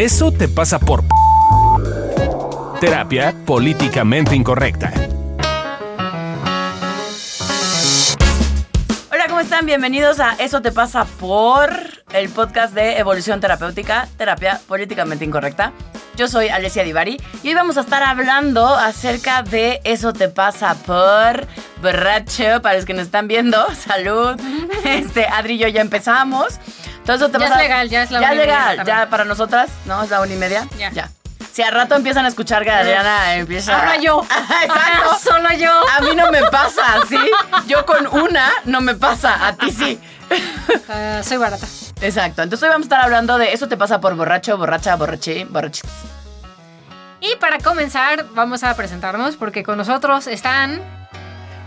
[0.00, 1.04] Eso te pasa por
[2.80, 4.90] terapia políticamente incorrecta.
[9.12, 9.66] Hola, ¿cómo están?
[9.66, 11.70] Bienvenidos a Eso te pasa por
[12.14, 15.74] el podcast de Evolución Terapéutica, Terapia Políticamente Incorrecta.
[16.16, 20.76] Yo soy Alessia Divari y hoy vamos a estar hablando acerca de Eso te pasa
[20.76, 21.46] por
[21.82, 22.62] borracho.
[22.62, 24.40] Para los que nos están viendo, salud.
[24.82, 26.58] Este, Adri y yo ya empezamos.
[27.06, 28.86] Eso te Ya pasa- es legal, ya es la Ya una es y media legal,
[28.86, 30.02] ya para nosotras, ¿no?
[30.02, 30.68] Es la una y media.
[30.78, 30.90] Ya.
[30.92, 31.10] Ya.
[31.52, 33.76] Si al rato empiezan a escuchar que Adriana empieza...
[33.76, 34.22] Ahora yo.
[34.62, 34.72] Exacto.
[35.04, 35.70] Ahora solo yo.
[35.98, 37.18] A mí no me pasa, ¿sí?
[37.66, 40.00] Yo con una no me pasa, a ti sí.
[40.88, 41.66] Ah, soy barata.
[42.00, 42.42] Exacto.
[42.42, 45.82] Entonces hoy vamos a estar hablando de eso te pasa por borracho, borracha, borraché, borrachis.
[47.20, 50.80] Y para comenzar, vamos a presentarnos porque con nosotros están,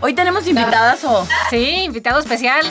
[0.00, 2.64] Hoy tenemos invitadas o sí, invitado especial.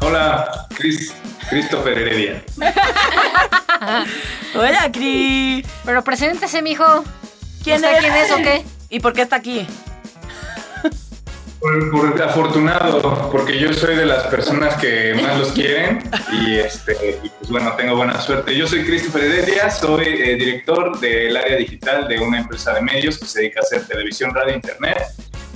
[0.00, 1.12] Hola, Chris,
[1.50, 2.42] Christopher Heredia.
[4.54, 5.64] Hola, Cri.
[5.84, 7.04] Pero preséntese, mijo.
[7.64, 8.00] ¿Quién ¿Usted es?
[8.00, 8.64] quién es o qué?
[8.90, 9.66] ¿Y por qué está aquí?
[11.60, 17.18] Por, por afortunado, porque yo soy de las personas que más los quieren y, este,
[17.24, 18.56] y pues bueno, tengo buena suerte.
[18.56, 23.18] Yo soy Christopher Heredia, soy eh, director del área digital de una empresa de medios
[23.18, 24.98] que se dedica a hacer televisión, radio, internet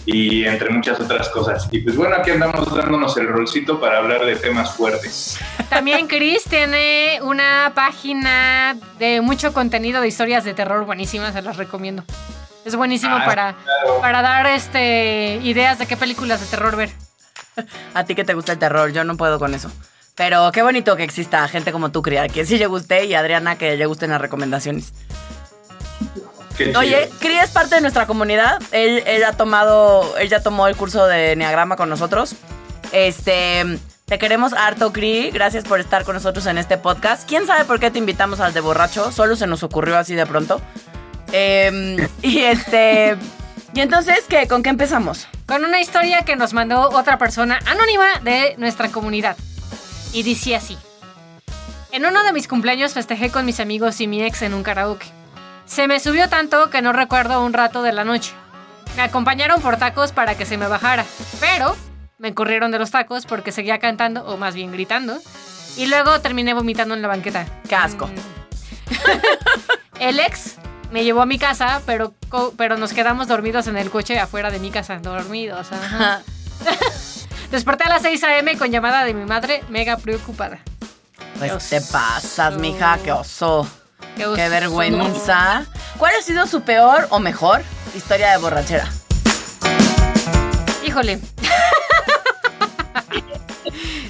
[0.07, 1.69] y entre muchas otras cosas.
[1.71, 5.39] Y pues bueno, aquí andamos dándonos el rolcito para hablar de temas fuertes.
[5.69, 11.57] También Chris tiene una página de mucho contenido de historias de terror buenísimas, se las
[11.57, 12.05] recomiendo.
[12.65, 14.01] Es buenísimo Ah, para, claro.
[14.01, 16.91] para dar este ideas de qué películas de terror ver.
[17.95, 19.71] A ti que te gusta el terror, yo no puedo con eso.
[20.15, 23.15] Pero qué bonito que exista gente como tú, Cri, a que sí le guste y
[23.15, 24.93] a Adriana que le gusten las recomendaciones.
[26.57, 26.77] Qué.
[26.77, 28.61] Oye, Cri es parte de nuestra comunidad.
[28.73, 32.35] Él, él ha tomado, él ya tomó el curso de Enneagrama con nosotros.
[32.93, 35.31] Este, te queremos harto, Cri.
[35.31, 37.27] Gracias por estar con nosotros en este podcast.
[37.27, 39.11] ¿Quién sabe por qué te invitamos al de borracho?
[39.11, 40.61] Solo se nos ocurrió así de pronto.
[41.33, 43.17] Em, y este,
[43.75, 44.47] y entonces, ¿qué?
[44.47, 45.29] ¿Con qué empezamos?
[45.47, 49.37] Con una historia que nos mandó otra persona anónima de nuestra comunidad.
[50.13, 50.77] Y dice así.
[51.91, 55.07] En uno de mis cumpleaños festejé con mis amigos y mi ex en un karaoke.
[55.67, 58.33] Se me subió tanto que no recuerdo un rato de la noche.
[58.97, 61.05] Me acompañaron por tacos para que se me bajara,
[61.41, 61.77] pero
[62.19, 65.19] me corrieron de los tacos porque seguía cantando, o más bien gritando,
[65.77, 67.47] y luego terminé vomitando en la banqueta.
[67.69, 68.11] Qué asco.
[69.99, 70.57] El ex
[70.91, 72.15] me llevó a mi casa, pero,
[72.57, 74.99] pero nos quedamos dormidos en el coche afuera de mi casa.
[74.99, 76.23] Dormidos, ajá.
[77.51, 78.57] Desperté a las 6 a.m.
[78.59, 80.59] con llamada de mi madre, mega preocupada.
[81.39, 83.67] Pues te pasas, mija, qué oso.
[84.17, 85.65] Qué, Qué vergüenza.
[85.99, 87.63] ¿Cuál ha sido su peor o mejor
[87.95, 88.89] historia de borrachera?
[90.85, 91.21] Híjole.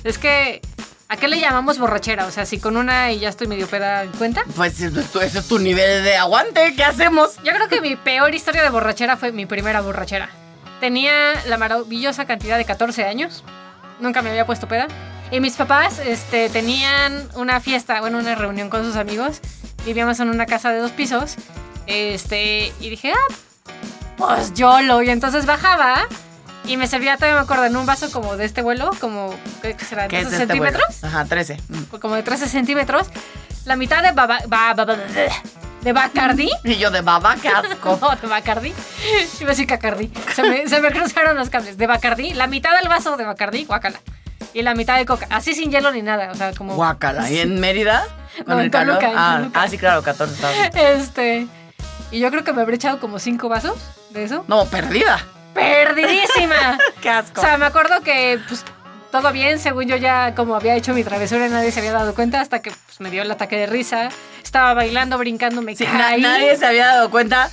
[0.05, 0.61] es que,
[1.09, 2.27] ¿a qué le llamamos borrachera?
[2.27, 4.45] O sea, si con una y ya estoy medio peda, ¿cuenta?
[4.57, 7.37] Pues ese es tu nivel de aguante, ¿qué hacemos?
[7.45, 10.31] Yo creo que mi peor historia de borrachera fue mi primera borrachera.
[10.81, 13.45] Tenía la maravillosa cantidad de 14 años.
[14.01, 14.89] Nunca me había puesto peda.
[15.31, 19.41] Y mis papás este, tenían una fiesta, bueno, una reunión con sus amigos.
[19.85, 21.37] Vivíamos en una casa de dos pisos.
[21.87, 23.35] Este, y dije, ah,
[24.17, 25.03] pues yo lo.
[25.03, 26.07] Y entonces bajaba
[26.67, 29.75] y me servía, todavía me acuerdo, en un vaso como de este vuelo, como, ¿qué
[29.85, 30.07] será?
[30.09, 30.79] ¿Qué es 13 este vuelo?
[30.79, 31.59] centímetros Ajá, 13.
[31.69, 31.83] Mm.
[31.99, 33.09] como de 13 centímetros,
[33.65, 34.97] la mitad de baba, ba- ba- ba-
[35.83, 36.49] de Bacardi.
[36.65, 37.99] Y yo de baba, qué asco.
[38.01, 38.73] No, de Bacardi.
[39.41, 40.13] Iba a decir Cacardi.
[40.37, 41.77] Se me, se me cruzaron los cables.
[41.77, 44.01] De Bacardi, la mitad del vaso de Bacardi, guácala.
[44.55, 45.27] Y la mitad de coca.
[45.31, 46.31] Así sin hielo ni nada.
[46.31, 46.75] O sea, como.
[46.75, 47.31] Guácala.
[47.31, 48.07] ¿Y en Mérida?
[48.47, 50.57] No, en Toluca, en ah, ah, sí, claro, 14 estados.
[50.75, 51.47] Este.
[52.11, 53.79] Y yo creo que me habré echado como cinco vasos
[54.11, 54.45] de eso.
[54.49, 55.19] No, perdida.
[55.55, 56.79] ¡Perdidísima!
[57.01, 57.41] Qué asco.
[57.41, 58.65] O sea, me acuerdo que, pues,
[59.13, 62.41] todo bien, según yo ya como había hecho mi travesura, nadie se había dado cuenta
[62.41, 64.09] hasta que pues, me dio el ataque de risa.
[64.43, 66.21] Estaba bailando, brincando, me Sí, na- caí.
[66.21, 67.49] nadie se había dado cuenta.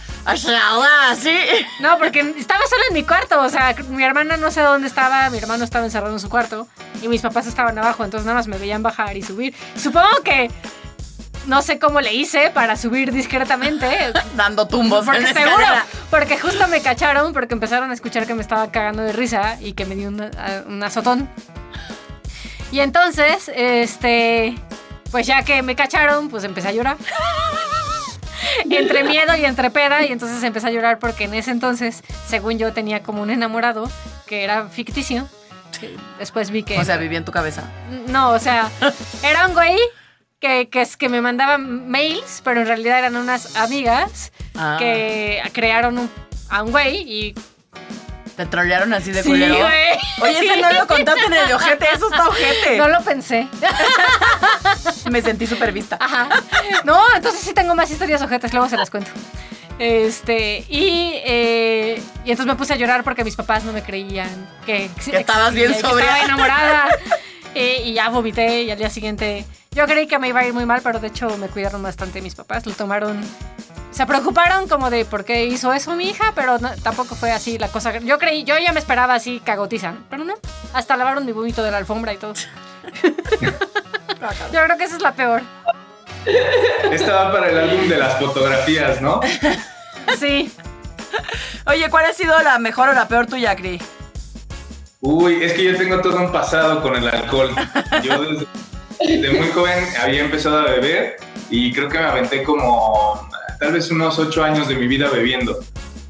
[1.15, 1.37] Sí.
[1.81, 3.39] No, porque estaba sola en mi cuarto.
[3.41, 5.29] O sea, mi hermana no sé dónde estaba.
[5.29, 6.67] Mi hermano estaba encerrado en su cuarto.
[7.01, 8.03] Y mis papás estaban abajo.
[8.03, 9.53] Entonces nada más me veían bajar y subir.
[9.75, 10.49] Supongo que.
[11.49, 13.87] No sé cómo le hice para subir discretamente.
[14.35, 15.51] Dando tumbos en Porque la seguro.
[15.59, 15.85] escalera.
[16.11, 17.33] Porque justo me cacharon.
[17.33, 19.57] Porque empezaron a escuchar que me estaba cagando de risa.
[19.59, 21.27] Y que me dio a- un azotón.
[22.71, 24.55] Y entonces, este.
[25.11, 26.97] Pues ya que me cacharon, pues empecé a llorar.
[28.69, 30.05] entre miedo y entre peda.
[30.05, 33.89] Y entonces empecé a llorar porque en ese entonces, según yo, tenía como un enamorado
[34.27, 35.27] que era ficticio.
[36.19, 36.77] Después vi que.
[36.77, 37.63] O sea, viví en tu cabeza.
[38.07, 38.69] No, o sea,
[39.23, 39.77] era un güey
[40.39, 44.75] que, que, es que me mandaban mails, pero en realidad eran unas amigas Ah.
[44.79, 46.11] que crearon un-
[46.49, 47.35] a un güey y
[48.35, 49.55] Te trolearon así de Sí, culero.
[49.57, 49.97] güey.
[50.21, 52.77] Oye, ese no lo contaste en el ojete, eso está ojete.
[52.77, 53.47] No lo pensé.
[55.11, 55.97] Me sentí súper vista.
[55.99, 56.29] Ajá.
[56.85, 59.11] No, entonces sí tengo más historias ojetes, luego se las cuento.
[59.77, 64.29] Este, y, eh, y entonces me puse a llorar porque mis papás no me creían
[64.65, 66.05] que, Que estabas bien que sobria.
[66.05, 66.87] estaba enamorada.
[67.55, 70.53] Eh, y ya vomité y al día siguiente yo creí que me iba a ir
[70.53, 73.19] muy mal, pero de hecho me cuidaron bastante mis papás, lo tomaron...
[73.91, 77.57] Se preocuparon como de por qué hizo eso mi hija, pero no- tampoco fue así
[77.57, 77.97] la cosa.
[77.97, 80.35] Yo creí, yo ya me esperaba así cagotiza, pero no.
[80.73, 82.33] Hasta lavaron mi vómito de la alfombra y todo.
[83.41, 85.41] yo creo que esa es la peor.
[86.91, 89.19] Esta va para el álbum de las fotografías, ¿no?
[90.19, 90.51] Sí.
[91.67, 93.79] Oye, ¿cuál ha sido la mejor o la peor tuya, Cri?
[95.01, 97.51] Uy, es que yo tengo todo un pasado con el alcohol.
[98.03, 98.47] Yo desde,
[98.99, 101.15] desde muy joven había empezado a beber
[101.49, 103.29] y creo que me aventé como
[103.59, 105.59] tal vez unos ocho años de mi vida bebiendo.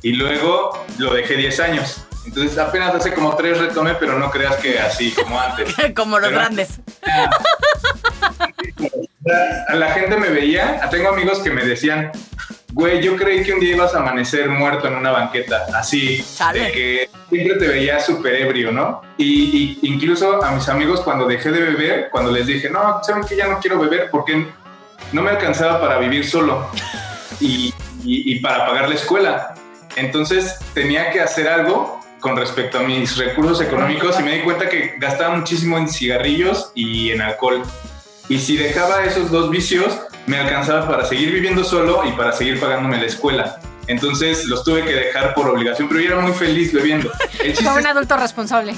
[0.02, 2.04] Y luego lo dejé 10 años.
[2.26, 5.74] Entonces apenas hace como tres retomé, pero no creas que así como antes.
[5.96, 6.80] Como los Pero- grandes.
[9.68, 12.12] A la gente me veía, tengo amigos que me decían,
[12.74, 16.60] güey, yo creí que un día ibas a amanecer muerto en una banqueta, así, Chale.
[16.60, 19.02] de que siempre te veía súper ebrio, ¿no?
[19.18, 23.24] Y, y incluso a mis amigos cuando dejé de beber, cuando les dije, no, saben
[23.24, 24.48] que ya no quiero beber porque
[25.12, 26.70] no me alcanzaba para vivir solo
[27.40, 27.74] y,
[28.04, 29.54] y- y para pagar la escuela.
[29.96, 34.70] Entonces tenía que hacer algo con respecto a mis recursos económicos y me di cuenta
[34.70, 37.64] que gastaba muchísimo en cigarrillos y en alcohol.
[38.28, 42.60] Y si dejaba esos dos vicios, me alcanzaba para seguir viviendo solo y para seguir
[42.60, 43.60] pagándome la escuela.
[43.88, 47.12] Entonces los tuve que dejar por obligación, pero yo era muy feliz bebiendo.
[47.58, 48.76] Como un es, adulto responsable.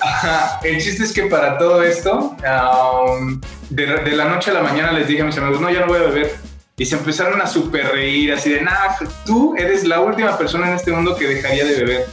[0.00, 4.62] ajá, el chiste es que para todo esto, um, de, de la noche a la
[4.62, 6.36] mañana les dije a mis amigos, no, ya no voy a beber.
[6.76, 10.76] Y se empezaron a super reír, así de, nah, tú eres la última persona en
[10.76, 12.06] este mundo que dejaría de beber.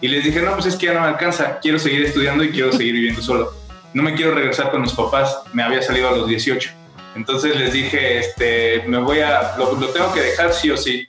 [0.00, 2.50] Y les dije, no, pues es que ya no me alcanza, quiero seguir estudiando y
[2.50, 3.54] quiero seguir viviendo solo.
[3.94, 6.70] No me quiero regresar con mis papás, me había salido a los 18.
[7.16, 11.06] Entonces les dije, este, me voy a, lo, lo tengo que dejar sí o sí.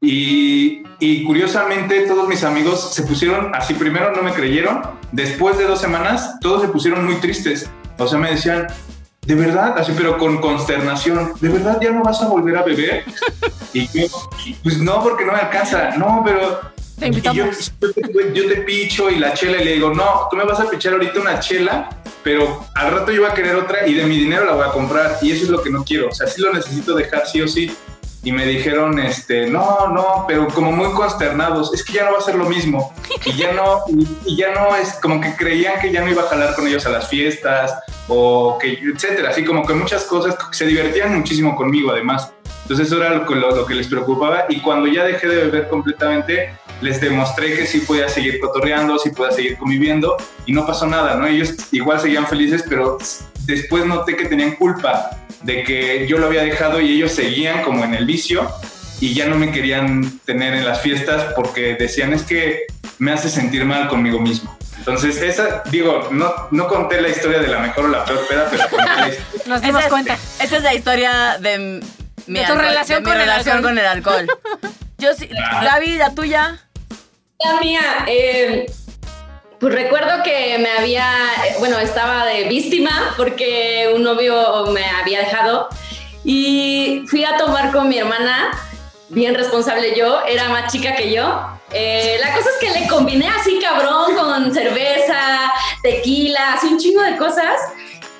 [0.00, 5.64] Y, y curiosamente todos mis amigos se pusieron, así primero no me creyeron, después de
[5.64, 7.70] dos semanas todos se pusieron muy tristes.
[7.98, 8.66] O sea, me decían,
[9.26, 9.78] ¿de verdad?
[9.78, 13.04] Así, pero con consternación, ¿de verdad ya no vas a volver a beber?
[13.72, 14.06] Y yo,
[14.62, 15.90] pues no, porque no me alcanza.
[15.98, 16.60] No, pero
[16.98, 17.72] Te invitamos.
[17.80, 20.68] yo, yo te picho y la chela y le digo, no, tú me vas a
[20.70, 21.90] pichar ahorita una chela,
[22.22, 24.70] pero al rato yo voy a querer otra y de mi dinero la voy a
[24.72, 26.08] comprar y eso es lo que no quiero.
[26.08, 27.74] O sea, sí lo necesito dejar sí o sí.
[28.24, 32.18] Y me dijeron, este, no, no, pero como muy consternados, es que ya no va
[32.18, 32.92] a ser lo mismo.
[33.24, 33.82] Y ya no,
[34.24, 36.84] y, ya no es como que creían que ya no iba a jalar con ellos
[36.86, 37.72] a las fiestas
[38.08, 39.30] o que, etcétera.
[39.30, 42.32] Así como que muchas cosas, se divertían muchísimo conmigo además.
[42.62, 45.68] Entonces eso era lo, lo- lo que les preocupaba y cuando ya dejé de beber
[45.68, 50.86] completamente, les demostré que sí podía seguir cotorreando, sí podía seguir conviviendo y no pasó
[50.86, 51.26] nada, ¿no?
[51.26, 52.98] Ellos igual seguían felices, pero
[53.46, 55.10] después noté que tenían culpa
[55.42, 58.50] de que yo lo había dejado y ellos seguían como en el vicio
[59.00, 62.66] y ya no me querían tener en las fiestas porque decían es que
[62.98, 64.56] me hace sentir mal conmigo mismo.
[64.78, 68.46] Entonces, esa, digo, no, no conté la historia de la mejor o la peor peda,
[68.50, 69.26] pero conté la historia.
[69.46, 70.18] Nos dimos Esa es- cuenta.
[70.40, 71.58] Esa es la historia de
[72.26, 73.70] mi, De tu relación mi con el relación alcohol.
[73.70, 74.26] con el alcohol.
[74.98, 75.62] Yo sí, Ah.
[75.64, 76.60] Gaby, la tuya.
[77.44, 78.66] La mía, eh,
[79.60, 81.06] pues recuerdo que me había,
[81.58, 85.68] bueno, estaba de víctima porque un novio me había dejado
[86.24, 88.50] y fui a tomar con mi hermana,
[89.10, 91.46] bien responsable yo, era más chica que yo.
[91.72, 97.02] Eh, la cosa es que le combiné así cabrón con cerveza, tequila, así un chingo
[97.02, 97.60] de cosas.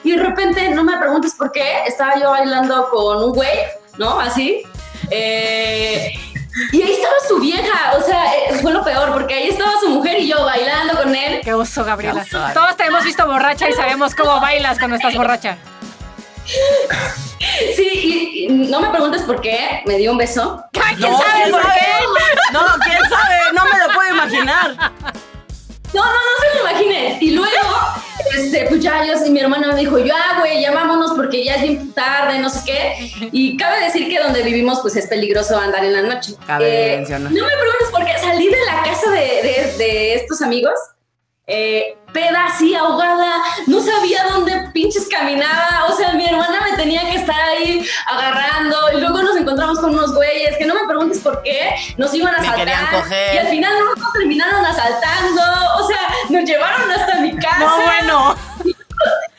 [0.04, 3.58] Y de repente, no me preguntes por qué, estaba yo bailando con un güey,
[3.98, 4.20] ¿no?
[4.20, 4.62] Así.
[5.10, 6.12] Eh,
[6.72, 9.90] y ahí estaba su vieja, o sea, eh, fue lo peor, porque ahí estaba su
[9.90, 11.40] mujer y yo bailando con él.
[11.44, 12.24] Qué oso, Gabriela.
[12.28, 12.52] Qué oso.
[12.54, 15.56] Todos te hemos visto borracha y sabemos cómo bailas cuando estás borracha.
[17.74, 20.64] Sí, y, y no me preguntes por qué, me dio un beso.
[20.72, 21.74] ¿Quién No, sabe ¿quién por sabe?
[21.80, 22.52] qué?
[22.52, 24.92] No, quién sabe, no me lo puedo imaginar.
[25.96, 27.18] No, no, no se lo imaginen.
[27.20, 27.50] Y luego,
[28.36, 31.54] este, pues ya yo, y mi hermano me dijo, ya, güey, ya vámonos porque ya
[31.56, 33.28] es bien tarde, no sé qué.
[33.32, 36.32] Y cabe decir que donde vivimos, pues es peligroso andar en la noche.
[36.32, 37.32] Eh, Cabe mencionar.
[37.32, 40.74] No me preguntes por qué salí de la casa de, de- de estos amigos,
[41.48, 43.34] eh, peda así, ahogada,
[43.66, 45.86] no sabía dónde pinches caminaba.
[45.88, 48.76] O sea, mi hermana me tenía que estar ahí agarrando.
[48.94, 52.34] Y luego nos encontramos con unos güeyes que no me preguntes por qué, nos iban
[52.34, 53.34] a asaltar.
[53.34, 55.42] Y al final no nos terminaron asaltando.
[55.78, 56.00] O sea,
[56.30, 57.58] nos llevaron hasta mi casa.
[57.60, 58.36] No, bueno.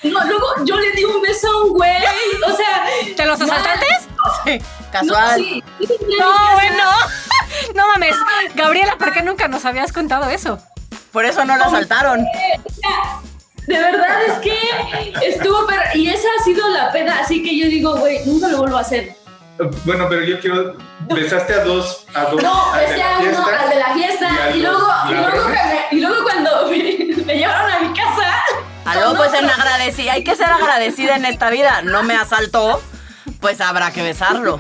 [0.04, 1.98] No, luego yo le di un beso a un güey.
[2.48, 2.86] O sea,
[3.18, 4.08] ¿De los asaltantes?
[4.46, 5.36] Sí, No, casual.
[5.36, 5.88] sí, sí,
[6.20, 6.84] No, bueno.
[7.76, 8.16] No mames,
[8.54, 10.60] Gabriela, ¿por qué nunca nos habías contado eso?
[11.12, 12.26] Por eso no lo asaltaron.
[13.68, 14.58] De verdad es que
[15.28, 18.60] estuvo, pero, y esa ha sido la pena, así que yo digo, güey, nunca lo
[18.60, 19.14] vuelvo a hacer.
[19.84, 20.76] Bueno, pero yo quiero.
[21.10, 22.06] Besaste a dos.
[22.14, 25.14] A dos No, besé la a uno al de la fiesta y, y, luego, y,
[25.14, 28.44] luego me- y luego cuando me, me llevaron a mi casa.
[28.86, 30.14] Aló, pues en agradecida.
[30.14, 31.82] Hay que ser agradecida en esta vida.
[31.82, 32.82] No me asaltó,
[33.40, 34.60] pues habrá que besarlo.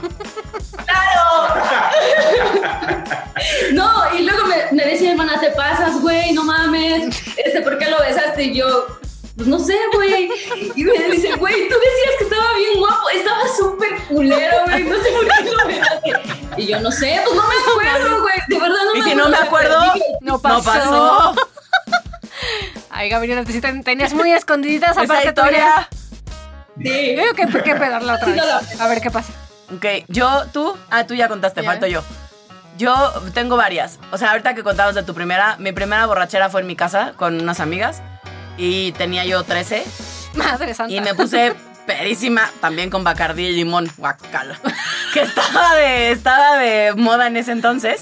[3.73, 7.15] No, y luego me, me decía, hermana, te pasas, güey, no mames.
[7.37, 8.43] Este, ¿por qué lo besaste?
[8.45, 8.87] Y yo,
[9.35, 10.29] pues no sé, güey.
[10.75, 13.09] Y me dice, güey, tú decías que estaba bien guapo.
[13.09, 14.83] Estaba súper culero, güey.
[14.83, 16.11] No sé por qué lo besaste.
[16.57, 18.35] Y yo, no sé, pues no me acuerdo, güey.
[18.47, 19.79] De verdad no Y me si no me acuerdo,
[20.21, 20.63] No no pasó.
[20.63, 21.35] pasó.
[22.89, 23.43] Ay, Gabriela,
[23.83, 25.87] tenías muy escondidas Esa aparte historia.
[26.79, 28.79] Yo digo que hay que pedarla otra vez.
[28.81, 29.33] A ver qué pasa.
[29.75, 30.77] Ok, yo, tú.
[30.89, 31.69] Ah, tú ya contaste, Ya.
[31.69, 32.03] falto yo.
[32.77, 32.93] Yo
[33.33, 33.99] tengo varias.
[34.11, 37.13] O sea, ahorita que contabas de tu primera, mi primera borrachera fue en mi casa
[37.15, 38.01] con unas amigas.
[38.57, 39.83] Y tenía yo 13.
[40.35, 40.93] Madre santa.
[40.93, 41.55] Y me puse
[41.87, 44.59] pedísima también con Bacardí y limón, guacala.
[45.13, 48.01] Que estaba de, estaba de moda en ese entonces.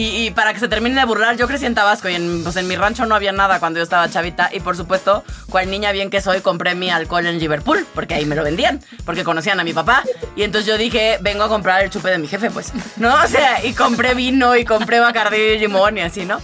[0.00, 2.56] Y, y para que se termine de burlar, yo crecí en Tabasco y en, pues
[2.56, 4.48] en mi rancho no había nada cuando yo estaba chavita.
[4.50, 8.24] Y por supuesto, cual niña bien que soy, compré mi alcohol en Liverpool, porque ahí
[8.24, 10.02] me lo vendían, porque conocían a mi papá.
[10.36, 12.72] Y entonces yo dije, vengo a comprar el chupe de mi jefe, pues.
[12.96, 13.12] ¿No?
[13.14, 16.40] O sea, y compré vino y compré Bacardí y limón y así, ¿no?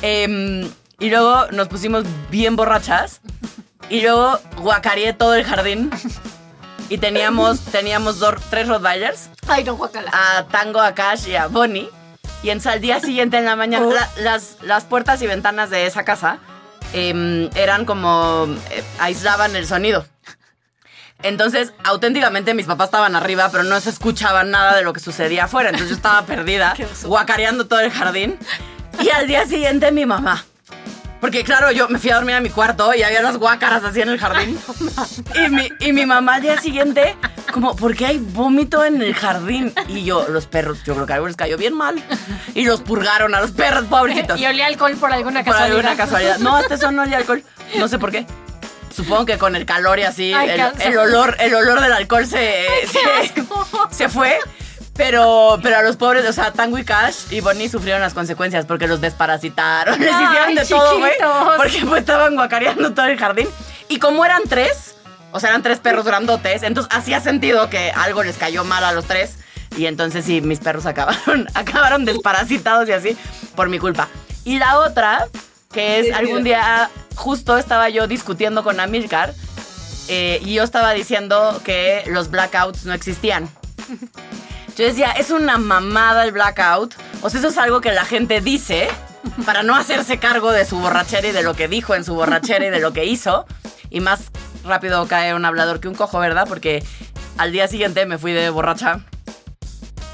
[0.00, 0.66] Em,
[0.98, 3.20] y luego nos pusimos bien borrachas.
[3.90, 5.90] Y luego guacareé todo el jardín.
[6.88, 10.10] Y teníamos, teníamos dos, tres Rottweilers, Ay, no, guacala.
[10.12, 11.90] a Tango, a Cash y a Bonnie.
[12.44, 15.86] Y entonces al día siguiente en la mañana, la- las, las puertas y ventanas de
[15.86, 16.38] esa casa
[16.92, 20.06] em, eran como, eh, aislaban el sonido.
[21.22, 25.44] Entonces, auténticamente mis papás estaban arriba, pero no se escuchaba nada de lo que sucedía
[25.44, 25.70] afuera.
[25.70, 26.74] Entonces yo estaba perdida,
[27.04, 28.38] guacareando todo el jardín.
[29.00, 30.44] Y al día siguiente mi mamá.
[31.24, 34.02] Porque claro, yo me fui a dormir a mi cuarto y había las guácaras así
[34.02, 34.60] en el jardín.
[35.34, 37.16] Y mi, y mi mamá al día siguiente,
[37.50, 39.72] como, ¿por qué hay vómito en el jardín?
[39.88, 41.94] Y yo, los perros, yo creo que algo les cayó bien mal.
[42.54, 44.38] Y los purgaron a los perros, pobrecitos.
[44.38, 45.78] Y olía alcohol por alguna Por casualidad.
[45.78, 46.38] alguna casualidad.
[46.40, 47.42] No, hasta eso no olía alcohol.
[47.78, 48.26] No sé por qué.
[48.94, 52.66] Supongo que con el calor y así, Ay, el, olor, el olor del alcohol se,
[53.90, 54.38] se fue.
[54.96, 58.64] Pero, pero a los pobres, o sea, Tango y Cash y Bonnie sufrieron las consecuencias
[58.64, 59.98] porque los desparasitaron.
[59.98, 61.12] Les hicieron de todo, güey.
[61.12, 61.56] chiquitos.
[61.56, 63.48] Porque pues estaban guacareando todo el jardín.
[63.88, 64.94] Y como eran tres,
[65.32, 68.92] o sea, eran tres perros grandotes, entonces hacía sentido que algo les cayó mal a
[68.92, 69.36] los tres.
[69.76, 73.16] Y entonces sí, mis perros acabaron, acabaron desparasitados y así
[73.56, 74.08] por mi culpa.
[74.44, 75.26] Y la otra,
[75.72, 79.34] que es algún día, justo estaba yo discutiendo con Amilcar
[80.06, 83.48] eh, y yo estaba diciendo que los blackouts no existían.
[84.76, 86.94] Yo decía, es una mamada el blackout.
[87.22, 88.88] O sea, eso es algo que la gente dice
[89.46, 92.66] para no hacerse cargo de su borrachera y de lo que dijo en su borrachera
[92.66, 93.46] y de lo que hizo.
[93.90, 94.30] Y más
[94.64, 96.46] rápido cae un hablador que un cojo, ¿verdad?
[96.48, 96.84] Porque
[97.38, 99.00] al día siguiente me fui de borracha.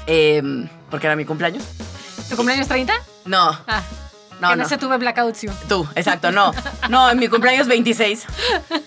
[0.07, 1.63] em, porque era mi cumpleaños.
[2.29, 2.93] ¿Tu cumpleaños 30?
[3.25, 3.81] No, Ah.
[4.39, 4.63] no, que no.
[4.63, 5.47] no se tuve blackout, sí.
[5.69, 6.51] Tú, exacto, no.
[6.89, 8.25] No, en mi cumpleaños 26.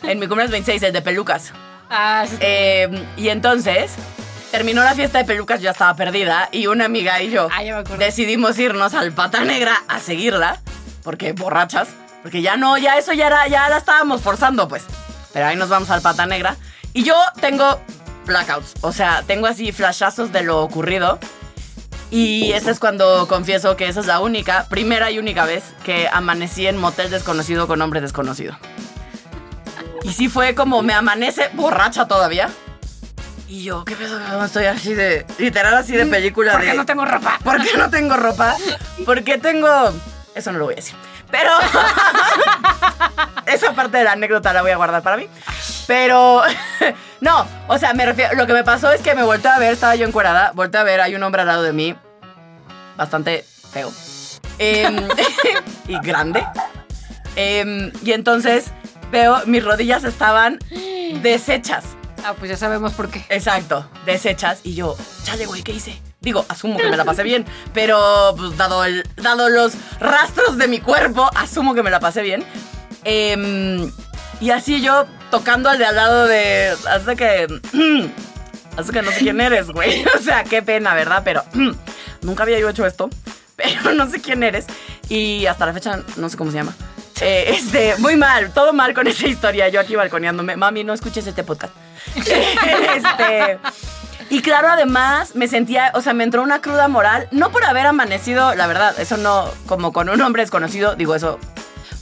[0.03, 1.53] En mi cumpleaños 26, el de pelucas.
[1.91, 2.37] Ah, sí.
[2.41, 3.93] Eh, y entonces
[4.55, 7.65] terminó la fiesta de pelucas, yo ya estaba perdida y una amiga y yo Ah,
[7.65, 8.05] ya me acuerdo.
[8.05, 10.61] decidimos irnos al Pata Negra a seguirla,
[11.03, 11.89] porque borrachas,
[12.23, 14.85] porque ya no, ya eso ya era, ya la estábamos forzando, pues.
[15.33, 16.55] Pero ahí nos vamos al Pata Negra
[16.93, 17.81] y yo tengo
[18.27, 21.19] blackouts, o sea, tengo así flashazos de lo ocurrido.
[22.13, 26.07] Y esa es cuando confieso que esa es la única, primera y única vez que
[26.07, 28.57] amanecí en motel desconocido con hombre desconocido.
[30.05, 32.51] Y sí fue como me amanece borracha todavía.
[33.49, 34.45] Y yo, ¿qué pedo?
[34.45, 35.27] Estoy así de.
[35.39, 36.71] Literal, así de película ¿Por de.
[36.71, 37.39] qué no tengo ropa?
[37.45, 38.57] ¿Por qué no tengo ropa?
[39.05, 39.93] ¿Por qué tengo.?
[40.35, 40.97] Eso no lo voy a decir.
[41.31, 41.51] Pero.
[43.47, 45.29] Esa parte de la anécdota la voy a guardar para mí.
[45.87, 46.43] Pero.
[47.21, 48.35] No, o sea, me refiero.
[48.35, 50.53] Lo que me pasó es que me volteé a ver, estaba yo encuerada.
[50.55, 51.97] Volteé a ver, hay un hombre al lado de mí.
[52.99, 53.91] Bastante feo.
[54.59, 55.09] Em,
[55.89, 56.47] y grande.
[57.35, 58.67] Em, y entonces
[59.11, 60.59] veo, mis rodillas estaban
[61.23, 61.85] deshechas.
[62.27, 63.23] Ah, pues ya sabemos por qué.
[63.29, 64.61] Exacto, deshechas.
[64.65, 66.01] Y yo, chale, güey, ¿qué hice?
[66.23, 70.67] Digo, asumo que me la pasé bien, pero pues dado, el, dado los rastros de
[70.67, 72.43] mi cuerpo, asumo que me la pasé bien.
[73.05, 73.93] Em,
[74.41, 76.75] y así yo tocando al de al lado de...
[76.89, 77.47] Hasta que...
[78.77, 80.03] Hasta que no sé quién eres, güey.
[80.19, 81.21] O sea, qué pena, ¿verdad?
[81.27, 81.45] Pero
[82.23, 83.11] nunca había yo hecho esto.
[83.57, 84.65] Pero no sé quién eres.
[85.11, 86.75] Y hasta la fecha no sé cómo se llama.
[87.21, 89.69] Eh, este, muy mal, todo mal con esa historia.
[89.69, 90.57] Yo aquí balconeándome.
[90.57, 91.73] Mami, no escuches este podcast.
[92.17, 93.59] este.
[94.31, 97.87] Y claro, además me sentía, o sea, me entró una cruda moral, no por haber
[97.87, 101.39] amanecido, la verdad, eso no, como con un hombre desconocido, digo, eso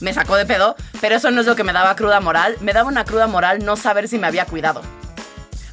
[0.00, 2.72] me sacó de pedo, pero eso no es lo que me daba cruda moral, me
[2.72, 4.82] daba una cruda moral no saber si me había cuidado.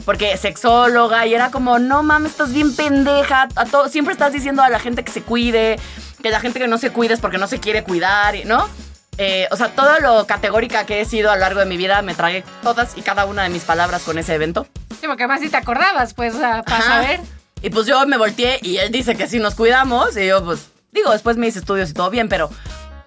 [0.05, 4.63] Porque sexóloga y era como, no mames, estás bien pendeja, a todo, siempre estás diciendo
[4.63, 5.77] a la gente que se cuide,
[6.21, 8.67] que la gente que no se cuide es porque no se quiere cuidar, ¿no?
[9.21, 12.01] Eh, o sea, todo lo categórica que he sido a lo largo de mi vida,
[12.01, 14.65] me tragué todas y cada una de mis palabras con ese evento.
[15.01, 16.81] Sí, porque además si te acordabas, pues, para Ajá.
[16.81, 17.19] saber.
[17.61, 20.15] Y pues yo me volteé y él dice que sí nos cuidamos.
[20.15, 22.49] Y yo, pues, digo, después me hice estudios y todo bien, pero.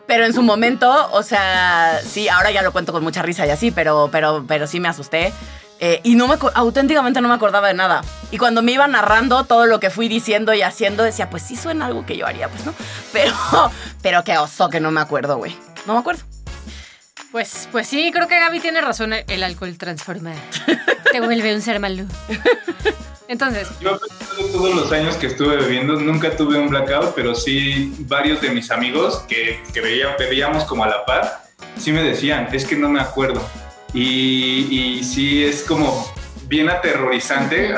[0.06, 3.50] Pero en su momento, o sea, sí, ahora ya lo cuento con mucha risa y
[3.50, 5.32] así, pero, pero, pero sí me asusté.
[5.80, 8.02] Eh, y no me, auténticamente no me acordaba de nada.
[8.30, 11.56] Y cuando me iba narrando todo lo que fui diciendo y haciendo, decía, pues sí
[11.56, 12.74] suena algo que yo haría, pues no.
[13.12, 13.34] Pero,
[14.02, 15.56] pero qué oso que no me acuerdo, güey.
[15.86, 16.22] No me acuerdo.
[17.30, 19.12] Pues, pues sí, creo que Gaby tiene razón.
[19.14, 20.32] El alcohol transforma.
[21.10, 22.04] Te vuelve un ser malo.
[23.28, 27.14] Entonces, Yo a pesar de todos los años que estuve bebiendo, nunca tuve un blackout,
[27.14, 31.42] pero sí varios de mis amigos que, que veía- bebíamos como a la par,
[31.78, 33.40] sí me decían, es que no me acuerdo.
[33.94, 36.12] Y, y sí es como
[36.46, 37.74] bien aterrorizante,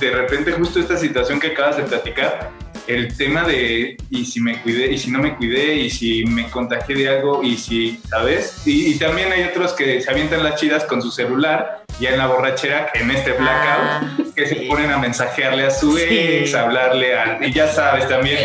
[0.00, 2.50] de repente justo esta situación que acabas de platicar,
[2.88, 6.48] el tema de y si me cuidé, y si no me cuidé, y si me
[6.50, 8.62] contagié de algo, y si, ¿sabes?
[8.66, 12.18] Y, y también hay otros que se avientan las chidas con su celular, ya en
[12.18, 13.48] la borrachera, en este blackout
[13.80, 16.04] Ah, que se ponen a mensajearle a su Sí.
[16.08, 17.38] ex, a hablarle a...
[17.46, 18.38] Y ya sabes, también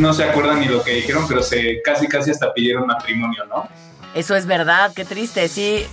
[0.00, 3.68] no se acuerdan ni lo que dijeron, pero se casi casi hasta pidieron matrimonio, ¿no?
[4.14, 5.86] Eso es verdad, qué triste, sí.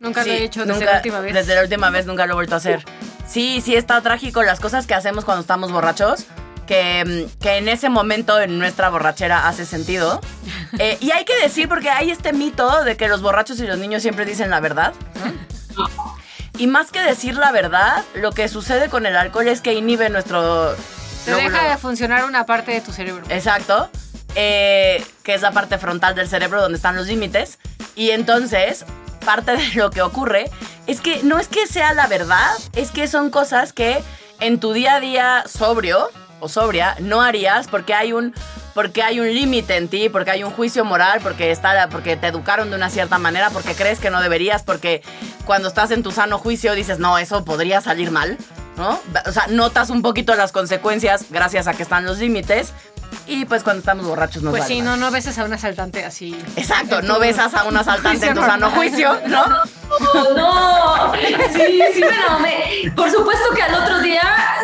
[0.00, 1.34] nunca Sí, lo he hecho desde nunca- la última vez.
[1.34, 2.84] Desde la última vez nunca lo he vuelto a hacer.
[3.28, 6.26] Sí, sí está trágico las cosas que hacemos cuando estamos borrachos.
[6.66, 10.20] Que, que en ese momento en nuestra borrachera hace sentido.
[10.78, 13.78] Eh, y hay que decir, porque hay este mito de que los borrachos y los
[13.78, 14.94] niños siempre dicen la verdad.
[16.56, 20.08] Y más que decir la verdad, lo que sucede con el alcohol es que inhibe
[20.08, 20.74] nuestro...
[21.24, 23.24] Te lóbulo- deja de funcionar una parte de tu cerebro.
[23.28, 23.90] Exacto.
[24.36, 27.58] eh, que es la parte frontal del cerebro donde están los límites.
[27.94, 28.84] Y entonces,
[29.24, 30.50] parte de lo que ocurre
[30.86, 34.02] es que no es que sea la verdad, es que son cosas que
[34.40, 36.08] en tu día a día sobrio
[36.40, 38.34] o sobria no harías porque hay un
[38.74, 42.26] porque hay un límite en ti, porque hay un juicio moral, porque está porque te
[42.26, 45.02] educaron de una cierta manera, porque crees que no deberías, porque
[45.44, 48.36] cuando estás en tu sano juicio dices, "No, eso podría salir mal."
[48.76, 48.98] ¿No?
[49.24, 52.72] O sea, notas un poquito las consecuencias gracias a que están los límites.
[53.26, 56.04] Y pues cuando estamos borrachos nos Pues vale sí, no, no beses a un asaltante
[56.04, 56.36] así.
[56.56, 59.44] Exacto, no besas a un asaltante en tu sano juicio, ¿no?
[60.14, 61.12] Oh, no,
[61.54, 62.92] sí, sí me la mamé.
[62.94, 64.22] Por supuesto que al otro día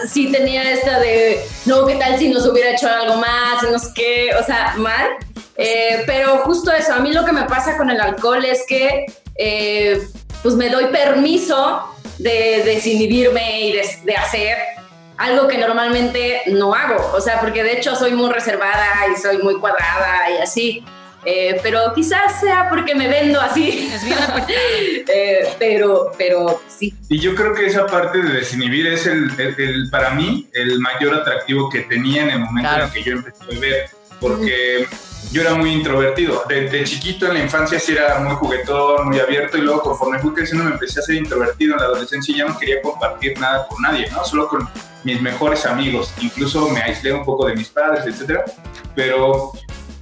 [0.09, 3.63] sí tenía esta de, no, ¿qué tal si nos hubiera hecho algo más?
[3.71, 5.07] No sé qué, o sea, mal.
[5.57, 9.07] Eh, pero justo eso, a mí lo que me pasa con el alcohol es que
[9.37, 10.03] eh,
[10.43, 11.85] pues me doy permiso
[12.19, 14.57] de desinhibirme y de, de hacer
[15.21, 17.13] algo que normalmente no hago.
[17.15, 20.85] O sea, porque de hecho soy muy reservada y soy muy cuadrada y así.
[21.27, 23.91] Eh, pero quizás sea porque me vendo así.
[23.93, 24.19] Es bien
[25.13, 26.95] Eh, pero, pero sí.
[27.11, 30.79] Y yo creo que esa parte de desinhibir es el, el- el- para mí el
[30.81, 32.85] mayor atractivo que tenía en el momento Claro.
[32.85, 34.87] en el que yo empecé a beber, porque
[35.33, 36.45] yo era muy introvertido.
[36.49, 40.33] Desde chiquito en la infancia sí era muy juguetón, muy abierto y luego conforme fui
[40.35, 41.75] creciendo me empecé a ser introvertido.
[41.75, 44.25] En la adolescencia ya no quería compartir nada con nadie, ¿no?
[44.25, 44.69] Solo con
[45.05, 46.13] mis mejores amigos.
[46.21, 48.45] Incluso me aislé un poco de mis padres, etcétera.
[48.95, 49.53] Pero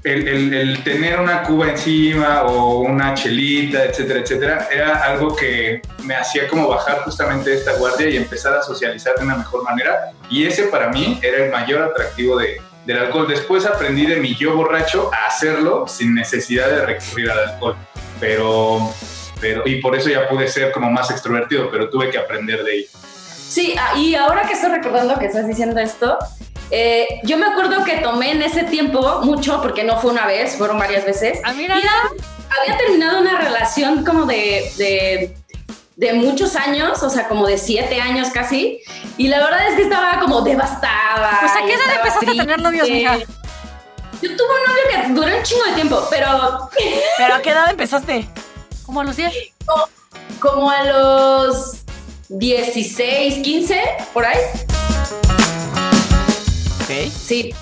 [0.05, 6.49] el, tener una cuba encima o una chelita, etcétera, etcétera, era algo que me hacía
[6.49, 10.13] como bajar justamente esta guardia y empezar a socializar de una mejor manera.
[10.31, 13.29] Y ese para mí era el mayor atractivo de, del alcohol.
[13.29, 17.77] Después aprendí de mi yo borracho a hacerlo sin necesidad de recurrir al alcohol.
[18.19, 18.93] Pero,
[19.41, 22.79] pero, y por eso ya pude ser como más extrovertido, pero tuve que aprender de
[22.79, 22.89] ello.
[23.49, 26.19] Sí, ah, y ahora que estoy recordando que estás diciendo esto,
[26.71, 30.57] eh, yo me acuerdo que tomé en ese tiempo mucho, porque no fue una vez,
[30.57, 31.41] fueron varias veces.
[31.45, 31.77] Ah, mira.
[31.77, 31.93] Y era-
[32.63, 35.35] había terminado una relación como de, de,
[35.99, 38.81] de muchos años, o sea, como de siete años casi.
[39.17, 41.39] Y la verdad es que estaba como devastada.
[41.41, 43.19] Pues a qué edad empezaste a tener novios, mija.
[43.19, 46.71] Yo tuve un novio que duró un chingo de tiempo, pero
[47.19, 48.29] ¿Pero a qué edad empezaste?
[48.87, 49.33] Como a los 10.
[50.39, 51.79] como a los
[52.29, 53.83] 16, 15,
[54.15, 54.39] por ahí.
[56.83, 57.13] Ok.
[57.13, 57.53] Sí.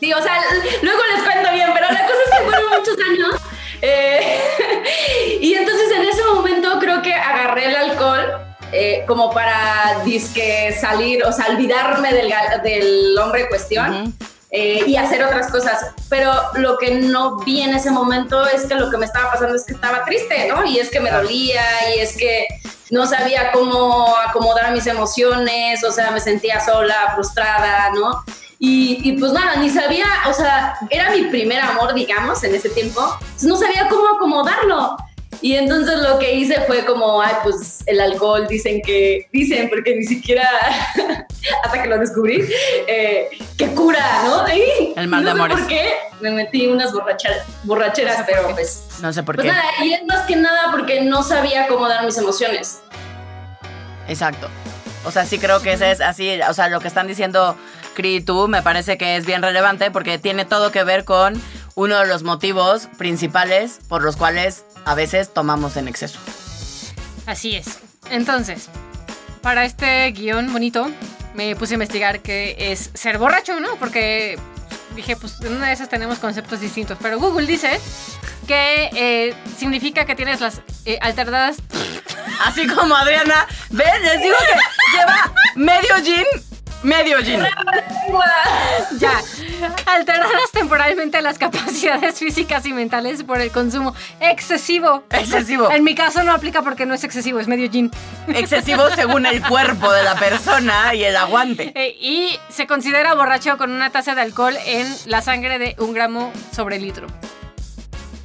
[0.00, 0.40] Sí, o sea,
[0.82, 3.51] luego les cuento bien, pero la cosa es que fueron muchos años.
[3.82, 4.40] Eh,
[5.40, 8.24] y entonces en ese momento creo que agarré el alcohol
[8.72, 14.02] eh, como para disque salir, o sea, olvidarme del, del hombre en cuestión.
[14.02, 14.12] Ujú.
[14.54, 15.86] eh, y hacer otras cosas.
[16.10, 19.56] Pero lo que no vi en ese momento es que lo que me estaba pasando
[19.56, 20.64] es que estaba triste, ¿no?
[20.64, 21.62] Y es que me dolía
[21.96, 22.46] y es que
[22.90, 28.22] no sabía cómo acomodar mis emociones, o sea, me sentía sola, frustrada, ¿no?
[28.64, 32.68] Y, y, pues nada, ni sabía, o sea, era mi primer amor, digamos, en ese
[32.68, 33.00] tiempo,
[33.42, 34.96] no sabía cómo acomodarlo.
[35.40, 39.96] Y entonces lo que hice fue como, ay, pues el alcohol dicen que, dicen, porque
[39.96, 40.48] ni siquiera,
[41.64, 42.44] hasta que lo descubrí,
[42.86, 44.46] eh, que cura, ¿no?
[44.54, 45.56] Y, el mal de no amores.
[45.56, 48.84] sé por qué me metí unas borracheras, borracheras No sé pero pues...
[49.00, 49.52] No sé por Pues qué.
[49.52, 52.80] nada, y es más que nada porque no sabía acomodar mis emociones.
[54.06, 54.48] Exacto.
[55.04, 57.56] O sea, sí creo que ese es así, o sea, lo que están diciendo
[58.24, 61.40] Tú me parece que es bien relevante porque tiene todo que ver con
[61.74, 66.18] uno de los motivos principales por los cuales a veces tomamos en exceso.
[67.26, 67.78] Así es.
[68.10, 68.68] Entonces,
[69.42, 70.90] para este guion bonito,
[71.34, 73.76] me puse a investigar qué es ser borracho, ¿no?
[73.76, 74.38] Porque
[74.94, 76.98] dije, pues en una de esas tenemos conceptos distintos.
[77.00, 77.78] Pero Google dice
[78.46, 81.56] que eh, significa que tienes las eh, alternadas.
[82.44, 86.24] Así como Adriana, ven, les digo que lleva medio gin,
[86.82, 87.40] medio gin.
[88.98, 89.20] Ya,
[89.86, 95.04] alteradas temporalmente las capacidades físicas y mentales por el consumo excesivo.
[95.10, 95.70] Excesivo.
[95.70, 97.90] En mi caso no aplica porque no es excesivo, es medio gin.
[98.28, 101.72] Excesivo según el cuerpo de la persona y el aguante.
[101.74, 105.92] Eh, y se considera borracho con una tasa de alcohol en la sangre de un
[105.92, 107.06] gramo sobre litro.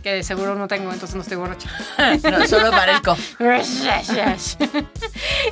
[0.04, 1.68] Que de seguro no tengo, entonces no estoy borracho.
[2.32, 3.18] No, solo parezco.
[3.40, 3.44] y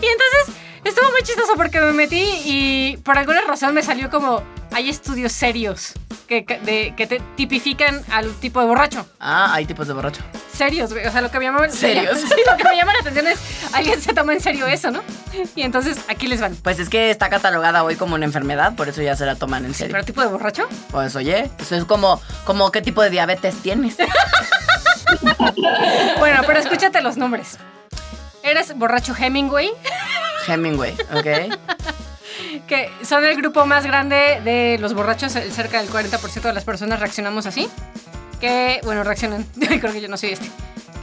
[0.06, 4.89] entonces estuvo muy chistoso porque me metí y por alguna razón me salió como hay
[4.89, 5.93] estudios serios
[6.28, 9.06] que, que- de- que te tipifican al tipo de borracho.
[9.19, 10.21] Ah, hay tipos de borracho.
[10.54, 11.06] Serios, güey.
[11.06, 12.19] O sea, lo que me llama, ¿Serios?
[12.19, 13.39] Sí, lo que me llama la atención es
[13.74, 15.02] alguien se toma en serio eso, ¿no?
[15.56, 16.56] Y entonces aquí les van.
[16.56, 19.65] Pues es que está catalogada hoy como una enfermedad, por eso ya se la toman
[19.65, 19.91] en serio.
[19.93, 20.67] ¿Pero tipo de borracho?
[20.91, 23.98] Pues oye, eso es como, como qué tipo de diabetes tienes.
[26.19, 27.58] Bueno, pero escúchate los nombres.
[28.43, 29.71] Eres borracho Hemingway,
[30.47, 31.58] Hemingway, ¿ok?
[32.67, 36.99] que son el grupo más grande de los borrachos, cerca del 40% de las personas
[36.99, 37.69] reaccionamos así.
[38.39, 39.43] Que, bueno, reaccionan.
[39.60, 40.49] Creo que yo no soy este.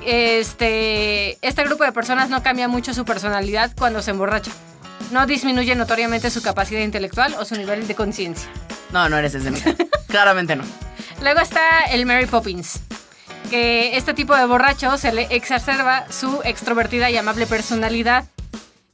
[0.05, 4.51] Este, este grupo de personas no cambia mucho su personalidad cuando se emborracha.
[5.11, 8.49] No disminuye notoriamente su capacidad intelectual o su nivel de conciencia.
[8.91, 9.53] No, no eres ese.
[10.09, 10.65] Claramente no.
[11.23, 12.81] Luego está el Mary Poppins,
[13.49, 18.25] que este tipo de borracho se le exacerba su extrovertida y amable personalidad.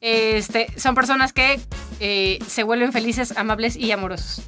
[0.01, 1.61] Este, son personas que
[2.01, 4.43] eh, se vuelven felices, amables y amorosos.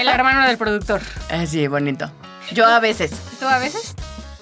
[0.00, 1.00] el hermano del productor.
[1.30, 2.10] Eh, sí, bonito.
[2.52, 3.10] Yo a veces.
[3.38, 3.94] ¿Tú a veces?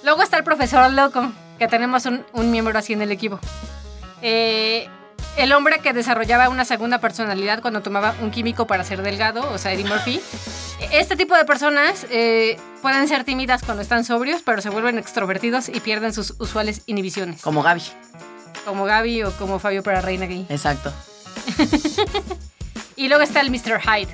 [0.04, 3.38] Luego está el profesor loco, que tenemos un, un miembro así en el equipo.
[4.22, 4.88] Eh,
[5.36, 9.58] el hombre que desarrollaba una segunda personalidad cuando tomaba un químico para ser delgado, o
[9.58, 10.20] sea, Eddie Murphy.
[10.92, 15.68] Este tipo de personas eh, pueden ser tímidas cuando están sobrios, pero se vuelven extrovertidos
[15.68, 17.40] y pierden sus usuales inhibiciones.
[17.42, 17.82] Como Gaby.
[18.68, 20.44] Como Gaby o como Fabio para Reina Gay.
[20.50, 20.92] Exacto.
[22.96, 23.80] Y luego está el Mr.
[23.80, 24.08] Hyde,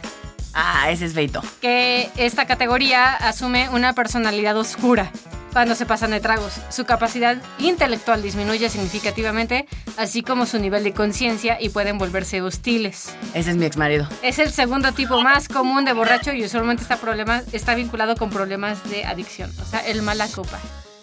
[0.53, 1.43] Ah, ese es feito.
[1.63, 5.11] que esta categoría asume una personalidad oscura
[5.55, 6.53] cuando se pasan de tragos.
[6.69, 13.09] Su capacidad intelectual disminuye significativamente, así como su nivel de conciencia y pueden volverse hostiles.
[13.33, 14.07] Ese es mi ex marido.
[14.23, 18.29] Es el segundo tipo más común de borracho y usualmente está, problema, está vinculado con
[18.31, 20.61] problemas de adicción, o sea, el mala copa.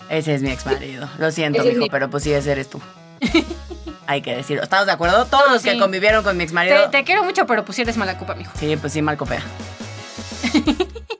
[0.10, 1.10] Ese es mi ex marido.
[1.18, 2.80] Lo siento, mijo, mi- pero pues sí, ese eres tú.
[4.08, 4.64] Hay que decirlo.
[4.64, 5.26] ¿Estamos de acuerdo?
[5.26, 6.90] Todos No, los que convivieron con mi ex Te, marido.
[6.90, 8.52] te quiero mucho, pero pues sí eres mala copa, mijo.
[8.60, 9.42] Sí, pues sí, mal copea.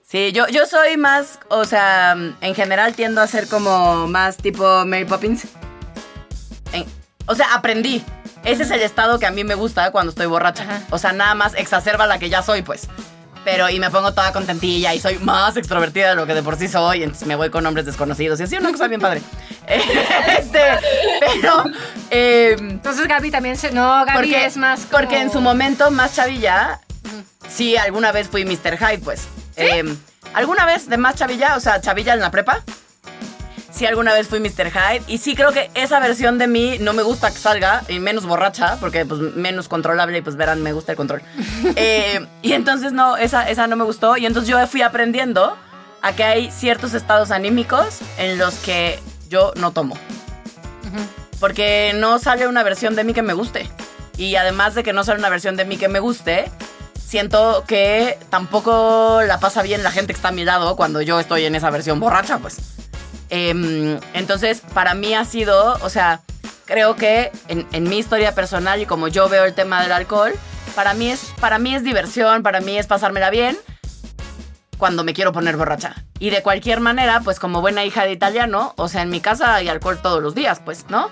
[0.06, 2.12] Sí, yo, yo soy más, o sea,
[2.42, 5.44] en general tiendo a ser como más tipo Mary Poppins.
[6.74, 6.84] En-
[7.24, 8.04] o sea, aprendí.
[8.44, 10.64] Ese es el estado que a mí me gusta cuando estoy borracha.
[10.64, 10.82] Ajá.
[10.90, 12.88] O sea, nada más exacerba la que ya soy, pues.
[13.44, 16.56] Pero, y me pongo toda contentilla y soy más extrovertida de lo que de por
[16.56, 17.02] sí soy.
[17.02, 19.20] Entonces me voy con hombres desconocidos y así una cosa bien padre.
[19.66, 20.60] este,
[21.20, 21.64] pero,
[22.10, 23.72] eh, Entonces Gaby también se...
[23.72, 26.80] No, Gaby porque, es más como- porque en su momento más chavilla,
[27.48, 28.78] sí, alguna vez fui Mr.
[28.78, 29.26] Hyde, pues.
[29.56, 29.82] Eh,
[30.34, 32.62] alguna vez de más chavilla, o sea, chavilla en la prepa.
[33.82, 34.70] Sí, alguna vez fui Mr.
[34.70, 35.02] Hyde.
[35.08, 38.26] Y sí creo que esa versión de mí no me gusta que salga, y menos
[38.26, 41.20] borracha, porque pues menos controlable, y pues verán, me gusta el control.
[41.74, 44.16] Eh, y entonces no, esa, esa no me gustó.
[44.16, 45.56] Y entonces yo fui aprendiendo
[46.00, 49.96] a que hay ciertos estados anímicos en los que yo no tomo
[51.40, 53.68] porque no sale una versión de mí que me guste.
[54.16, 56.52] Y además de que no sale una versión de mí que me guste,
[57.04, 61.18] siento que tampoco la pasa bien la gente que está a mi lado cuando yo
[61.18, 62.58] estoy en esa versión borracha, pues.
[63.34, 66.20] Em, entonces, para mí ha sido, o sea,
[66.66, 70.32] creo que en, en mi historia personal y como yo veo el tema del alcohol,
[70.74, 73.56] para mí es, para mí es diversión, para mí es pasármela bien
[74.76, 76.04] cuando me quiero poner borracha.
[76.18, 79.54] Y de cualquier manera, pues como buena hija de italiano, o sea, en mi casa
[79.54, 81.10] hay alcohol todos los días, pues, ¿no?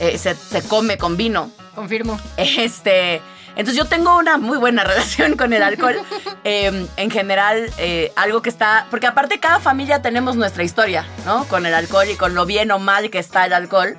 [0.00, 1.50] eh, se, se come con vino.
[1.74, 2.18] Confirmo.
[2.36, 3.20] Este,
[3.58, 5.96] entonces yo tengo una muy buena relación con el alcohol.
[6.44, 11.44] Eh, en general, eh, algo que está, porque aparte cada familia tenemos nuestra historia, ¿no?
[11.44, 13.96] Con el alcohol y con lo bien o mal que está el alcohol.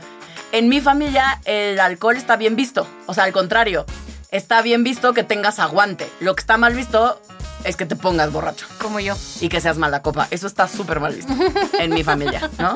[0.54, 3.86] En mi familia el alcohol está bien visto, o sea, al contrario,
[4.32, 6.10] está bien visto que tengas aguante.
[6.22, 7.22] Lo que está mal visto
[7.64, 9.16] es que te pongas borracho Como yo.
[9.42, 10.28] y que seas mala copa.
[10.32, 11.34] Eso está súper mal visto
[11.80, 12.76] en mi familia, ¿no?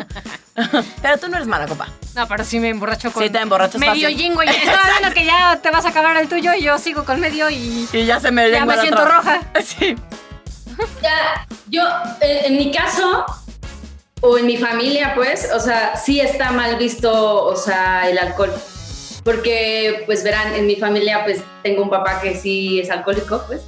[1.01, 1.87] Pero tú no eres mala copa.
[2.15, 3.23] No, pero sí me emborracho con.
[3.23, 4.17] Sí, te emborrachas Medio fácil.
[4.17, 4.43] jingo.
[4.43, 7.19] Y no, menos que ya te vas a acabar el tuyo y yo sigo con
[7.19, 7.87] medio y.
[7.91, 9.41] Y ya se me Ya me siento roja.
[9.65, 9.95] Sí.
[11.01, 11.83] Ya, yo,
[12.21, 13.25] eh, en mi caso,
[14.21, 18.53] o en mi familia, pues, o sea, sí está mal visto, o sea, el alcohol.
[19.23, 23.61] Porque, pues, verán, en mi familia, pues, tengo un papá que sí es alcohólico, pues.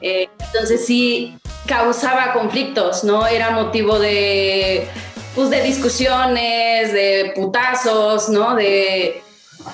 [0.00, 3.26] Eh, entonces sí causaba conflictos, ¿no?
[3.26, 4.88] Era motivo de,
[5.34, 8.54] pues, de discusiones, de putazos, ¿no?
[8.54, 9.22] De,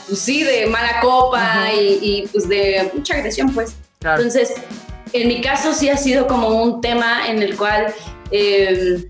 [0.07, 3.75] pues sí, de mala copa y, y, pues de mucha agresión, pues.
[4.01, 4.23] Claro.
[4.23, 4.55] Entonces,
[5.13, 7.93] en mi caso sí ha sido como un tema en el cual,
[8.31, 9.07] eh,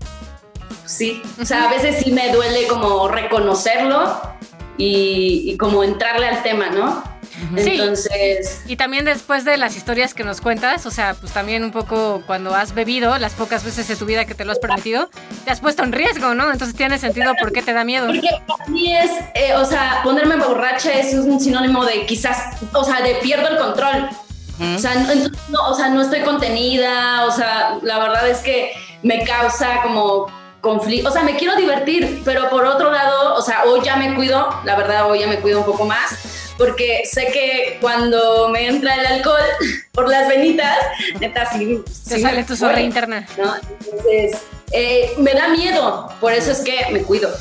[0.85, 4.19] sí, o sea, a veces sí me duele como reconocerlo
[4.77, 7.10] y, y como entrarle al tema, ¿no?
[7.57, 7.71] Sí.
[7.71, 11.71] Entonces, Y también después de las historias que nos cuentas, o sea, pues también un
[11.71, 15.09] poco cuando has bebido, las pocas veces de tu vida que te lo has permitido,
[15.45, 16.51] te has puesto en riesgo, ¿no?
[16.51, 18.07] Entonces tiene sentido por qué te da miedo.
[18.07, 22.83] Porque para mí es, eh, o sea, ponerme borracha es un sinónimo de quizás, o
[22.83, 24.09] sea, de pierdo el control.
[24.75, 24.93] O sea,
[25.49, 30.27] no, o sea, no estoy contenida, o sea, la verdad es que me causa como
[30.61, 34.13] conflicto, o sea, me quiero divertir, pero por otro lado, o sea, hoy ya me
[34.13, 36.11] cuido, la verdad, hoy ya me cuido un poco más,
[36.61, 39.41] porque sé que cuando me entra el alcohol
[39.93, 40.77] por las venitas,
[41.19, 43.25] neta, sí, Te sí sale tu zorra fue, interna.
[43.35, 43.55] ¿no?
[43.55, 47.35] Entonces, eh, me da miedo, por eso es que me cuido.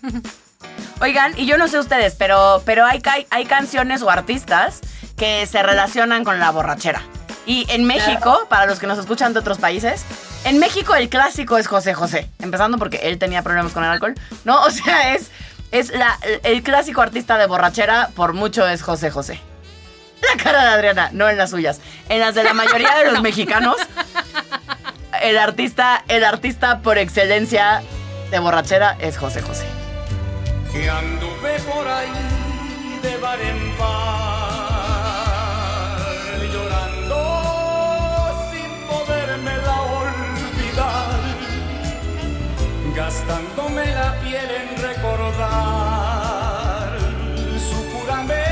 [1.02, 4.80] Oigan, y yo no sé ustedes, pero, pero hay, hay canciones o artistas
[5.18, 7.02] que se relacionan con la borrachera.
[7.44, 10.06] Y en México, para los que nos escuchan de otros países,
[10.44, 12.28] en México el clásico es José José.
[12.40, 14.14] Empezando porque él tenía problemas con el alcohol.
[14.44, 15.30] No, o sea, es,
[15.72, 19.40] es la, el clásico artista de borrachera, por mucho es José José.
[20.20, 21.80] La cara de Adriana, no en las suyas.
[22.08, 23.76] En las de la mayoría de los mexicanos,
[25.22, 27.82] el artista, el artista por excelencia
[28.30, 29.66] de borrachera es José José.
[30.72, 32.10] que anduve por ahí
[33.02, 34.51] de bar en bar,
[42.94, 46.18] gastándome la piel en recordar
[47.58, 48.42] su juramento.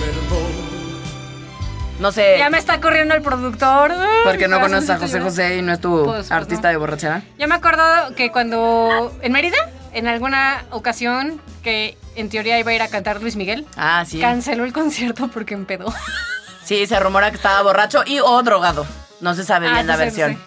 [0.00, 0.52] Perdón.
[2.00, 2.36] No sé.
[2.38, 3.92] Ya me está corriendo el productor.
[4.24, 6.72] Porque no conoces a José José y no es tu Pues, pues artista no.
[6.72, 7.22] de borrachera.
[7.38, 7.82] Yo me acuerdo
[8.16, 9.56] que cuando en Mérida,
[9.92, 14.18] en alguna ocasión que en teoría iba a ir a cantar Luis Miguel, Ah, sí.
[14.20, 15.92] canceló el concierto porque empedó.
[16.70, 18.86] Sí, se rumora que estaba borracho y o drogado.
[19.20, 20.34] No se sabe Ah, bien la no versión.
[20.34, 20.38] sé.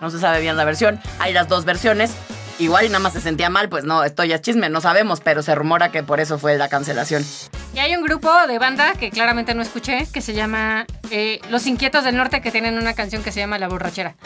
[0.00, 0.98] No se sabe bien la versión.
[1.20, 2.10] Hay las dos versiones.
[2.58, 5.20] Igual y nada más se sentía mal, pues no, esto ya es chisme, no sabemos,
[5.20, 7.24] pero se rumora que por eso fue la cancelación.
[7.72, 11.68] Y hay un grupo de banda que claramente no escuché, que se llama eh, Los
[11.68, 14.16] Inquietos del Norte, que tienen una canción que se llama La Borrachera.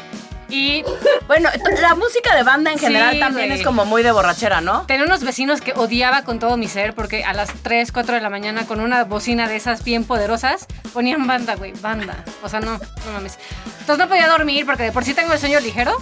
[0.48, 0.82] Y
[1.26, 3.58] Bueno, la música de banda en Sí, general también güey.
[3.60, 4.86] es como muy de borrachera, ¿no?
[4.86, 8.20] tenía unos vecinos que odiaba con todo mi ser, porque a las 3, 4 de
[8.22, 12.24] la mañana, con una bocina de esas bien poderosas, ponían banda, güey, banda.
[12.42, 13.38] O sea, no, no mames.
[13.80, 15.92] Entonces no podía dormir porque de por sí tengo el sueño ligero.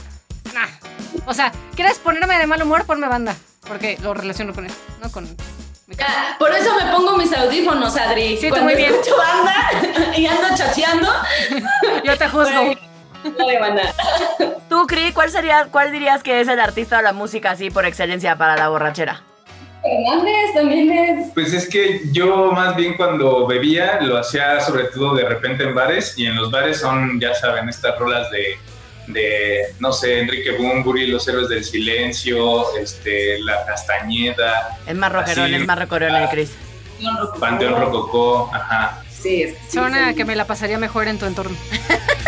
[0.54, 0.66] Nah.
[1.26, 2.84] O sea, ¿quieres ponerme de mal humor?
[2.86, 3.34] Ponme banda.
[3.66, 5.10] Porque lo relaciono con eso, ¿no?
[5.10, 5.26] Con.
[6.38, 8.36] Por eso me pongo mis audífonos, Adri.
[8.36, 8.92] Sí, tú Cuando muy bien.
[8.92, 11.08] escucho banda y ando chateando,
[12.04, 12.74] Yo te juzgo.
[13.38, 13.82] No de banda.
[14.68, 17.84] Tú, Cri, ¿cuál sería, cuál dirías que es el artista o la música así por
[17.86, 19.22] excelencia para la borrachera?
[19.84, 21.32] Hernández también es.
[21.32, 25.74] Pues es que yo más bien cuando bebía lo hacía sobre todo de repente en
[25.74, 28.58] bares y en los bares son, ya saben, estas rolas de,
[29.12, 35.44] de no sé, Enrique Bumburi, Los Héroes del Silencio, este, La Castañeda, Es más rockerón,
[35.44, 35.54] Así.
[35.54, 36.52] es más rockerón el Cris.
[37.38, 39.02] Panteón Rococó, ajá.
[39.10, 40.14] Sí, es que sí, Suena sí.
[40.16, 41.56] que me la pasaría mejor en tu entorno.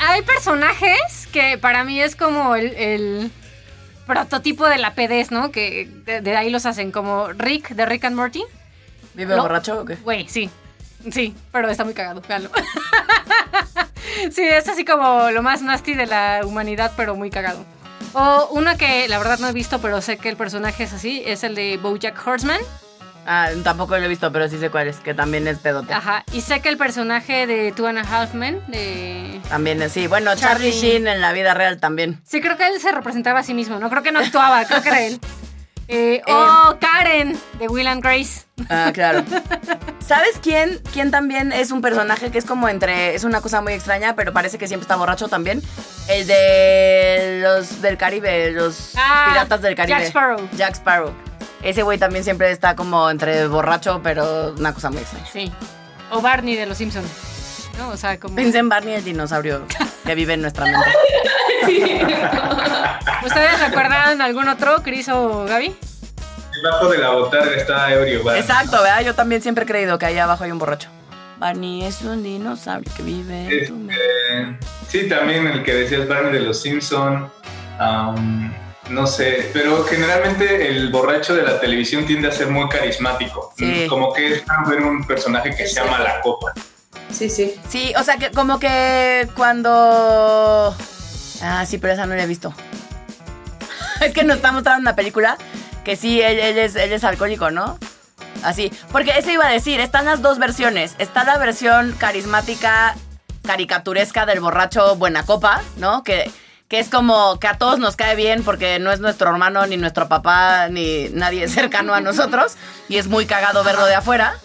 [0.00, 3.30] hay personajes que para mí es como el, el
[4.06, 5.52] prototipo de la pedez, ¿no?
[5.52, 8.42] Que de, de ahí los hacen, como Rick de Rick and Morty.
[9.14, 9.96] ¿Vive borracho o qué?
[9.96, 10.50] Güey, sí.
[11.10, 12.50] Sí, pero está muy cagado, véanlo.
[14.30, 17.64] sí, es así como lo más nasty de la humanidad, pero muy cagado.
[18.12, 21.22] O uno que la verdad no he visto, pero sé que el personaje es así,
[21.24, 22.60] es el de Bojack Horseman.
[23.26, 25.92] Ah, tampoco lo he visto, pero sí sé cuál es, que también es pedote.
[25.92, 26.24] Ajá.
[26.32, 29.40] Y sé que el personaje de Two and a Half Men, de...
[29.48, 30.06] También es, sí.
[30.06, 30.80] Bueno, Charlie, Charlie.
[30.90, 32.20] Sheen en la vida real también.
[32.26, 33.88] Sí, creo que él se representaba a sí mismo, ¿no?
[33.90, 35.20] Creo que no actuaba, creo que era él.
[35.92, 38.42] Eh, o Karen, de Will and Grace.
[38.68, 39.24] Ah, claro.
[39.98, 40.80] ¿Sabes quién?
[40.92, 43.16] ¿Quién también es un personaje que es como entre.
[43.16, 45.60] Es una cosa muy extraña, pero parece que siempre está borracho también?
[46.08, 49.98] El de los del Caribe, los Ah, piratas del Caribe.
[49.98, 50.48] Jack Sparrow.
[50.56, 51.12] Jack Sparrow.
[51.62, 55.26] Ese güey también siempre está como entre borracho, pero una cosa muy extraña.
[55.26, 55.52] Sí.
[56.10, 57.08] O Barney de Los Simpsons.
[57.78, 57.90] ¿No?
[57.90, 58.34] O sea, como...
[58.34, 59.66] Pensé en Barney el dinosaurio
[60.04, 60.90] que vive en nuestra mente.
[63.24, 65.76] ¿Ustedes recuerdan algún otro, Chris o Gaby?
[66.62, 68.42] Debajo de la botarga está ebrio, Barney.
[68.42, 69.02] Exacto, ¿verdad?
[69.02, 70.88] Yo también siempre he creído que ahí abajo hay un borracho.
[71.38, 73.94] Barney es un dinosaurio que vive en tu mente.
[73.94, 77.30] Este, sí, también el que decías Barney de los Simpson.
[77.78, 78.52] am,
[78.90, 83.52] no sé, pero generalmente el borracho de la televisión tiende a ser muy carismático.
[83.56, 83.86] Sí.
[83.88, 86.52] Como que es ver un personaje que se llama la copa.
[87.10, 87.54] Sí, sí.
[87.68, 90.74] Sí, o sea, que como que cuando...
[91.42, 92.52] Ah, sí, pero esa no la he visto.
[94.00, 95.38] es que nos está mostrando una película
[95.84, 97.78] que sí, él, él es, él es alcohólico, ¿no?
[98.42, 100.94] Así, porque eso iba a decir, están las dos versiones.
[100.98, 102.94] Está la versión carismática,
[103.46, 106.02] caricaturesca del borracho buena copa, ¿no?
[106.02, 106.30] Que,
[106.70, 109.76] que es como que a todos nos cae bien porque no es nuestro hermano, ni
[109.76, 112.54] nuestro papá, ni nadie cercano a nosotros.
[112.88, 114.36] Y es muy cagado verlo de afuera.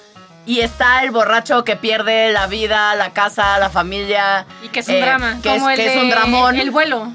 [0.47, 4.47] Y está el borracho que pierde la vida, la casa, la familia.
[4.63, 5.39] Y que es un eh, drama.
[5.41, 6.55] Que, como es, el que de es un dramón.
[6.55, 7.13] El vuelo.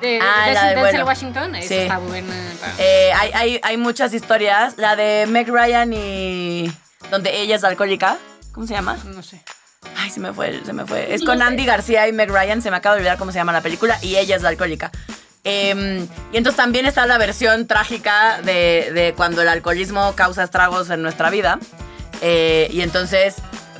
[0.00, 1.06] De, Ah, de la del Denzel vuelo.
[1.06, 1.54] Washington.
[1.62, 1.74] Sí.
[1.74, 2.34] está buena.
[2.78, 4.76] Eh, hay, hay, hay muchas historias.
[4.76, 6.72] La de Meg Ryan y.
[7.12, 8.16] donde ella es alcohólica.
[8.52, 8.96] ¿Cómo se llama?
[9.04, 9.40] No sé.
[10.00, 11.12] Ay, se me fue, se me fue.
[11.12, 12.62] Es con Andy García y Meg Ryan.
[12.62, 13.98] Se me acaba de olvidar cómo se llama la película.
[14.00, 14.90] Y ella es la alcohólica.
[15.44, 20.90] Em, y entonces también está la versión trágica de, de cuando el alcoholismo causa estragos
[20.90, 21.58] en nuestra vida.
[22.20, 23.36] Eh, y entonces,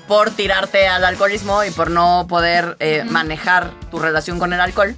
[0.06, 4.96] por tirarte al alcoholismo y por no poder eh, manejar tu relación con el alcohol,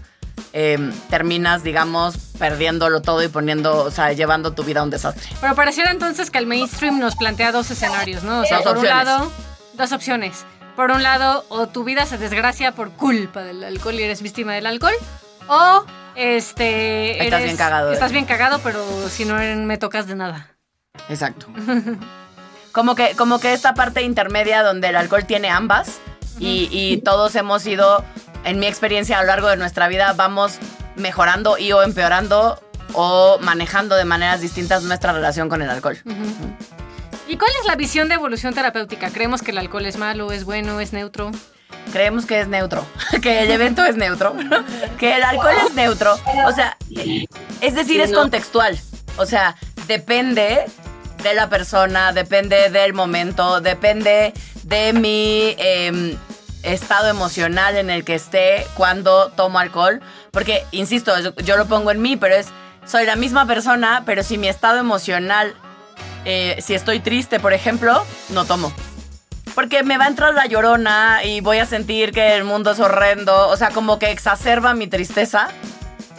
[0.53, 5.29] em, terminas, digamos, perdiéndolo todo y poniendo, o sea, llevando tu vida a un desastre.
[5.41, 8.41] Pero pareciera entonces que el mainstream nos plantea dos escenarios, ¿no?
[8.41, 9.01] O sea, Dos por opciones.
[9.03, 9.33] un lado,
[9.75, 10.45] dos opciones.
[10.77, 14.55] Por un lado, o tu vida se desgracia por culpa del alcohol y eres víctima
[14.55, 14.95] del alcohol,
[15.49, 20.57] o este Estás bien cagado, Estás bien cagado, pero si no me tocas de nada.
[21.09, 21.47] Exacto.
[22.73, 25.99] Como que, como que esta parte intermedia donde el alcohol tiene ambas
[26.39, 28.05] y, y todos hemos ido,
[28.45, 30.57] en mi experiencia a lo largo de nuestra vida, vamos
[30.95, 32.61] mejorando y o empeorando
[32.93, 35.99] o manejando de maneras distintas nuestra relación con el alcohol.
[37.31, 39.09] ¿Y cuál es la visión de evolución terapéutica?
[39.11, 41.31] ¿Creemos que el alcohol es malo, es bueno, es neutro?
[41.93, 42.85] Creemos que es neutro,
[43.23, 44.35] que el evento es neutro,
[44.99, 46.19] que el alcohol es neutro.
[46.49, 46.77] O sea,
[47.61, 48.19] es decir, Sí, es ¿no?
[48.19, 48.77] contextual.
[49.17, 49.55] O sea,
[49.87, 50.65] depende
[51.23, 56.17] de la persona, depende del momento, depende de mi em,
[56.65, 60.01] estado emocional en el que esté cuando tomo alcohol.
[60.33, 62.49] Porque, insisto, yo, yo lo pongo en mí, pero es,
[62.85, 65.55] soy la misma persona, pero si mi estado emocional,
[66.25, 68.73] eh, si estoy triste, por ejemplo, no tomo.
[69.55, 72.79] Porque me va a entrar la llorona y voy a sentir que el mundo es
[72.81, 73.49] horrendo.
[73.49, 75.49] O sea, como que exacerba mi tristeza.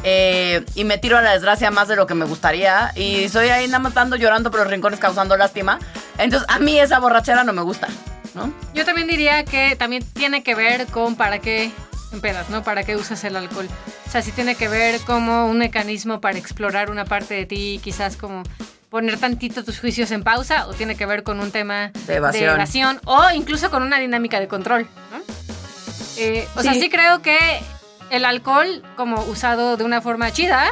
[0.04, 2.92] eh, y me tiro a la desgracia más de lo que me gustaría.
[2.96, 5.80] Y soy ahí nada más dando llorando por los rincones causando lástima.
[6.18, 7.88] Entonces, a mí esa borrachera no me gusta,
[8.34, 8.52] ¿no?
[8.74, 11.72] Yo también diría que también tiene que ver con para qué
[12.12, 12.64] empedas, ¿no?
[12.64, 13.68] Para qué usas el alcohol.
[14.08, 17.80] O sea, sí tiene que ver como un mecanismo para explorar una parte de ti,
[17.84, 18.44] quizás como
[18.92, 22.54] poner tantito tus juicios en pausa, o tiene que ver con un tema De evasión.
[22.56, 25.22] evasión, o incluso con una dinámica de control, ¿no?
[26.18, 26.90] Eh, o sea, Sí.
[26.90, 27.38] creo que
[28.10, 30.66] el alcohol, como usado de una forma chida,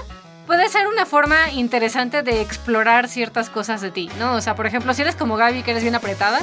[0.45, 4.34] puede ser una forma interesante de explorar ciertas cosas de ti, ¿no?
[4.36, 6.39] O sea, por ejemplo, si eres como Gaby, que eres bien apretada,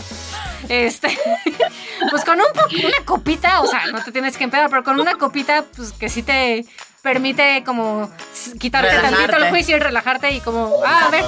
[0.70, 1.08] este,
[2.10, 2.46] pues con un
[2.86, 6.08] una copita, o sea, no te tienes que empedar, pero con una copita, pues que
[6.08, 6.64] sí te
[7.06, 8.10] permite como
[8.58, 9.50] quitarte tantito el Relajarte.
[9.50, 11.24] juicio y relajarte y como, ah, a ver,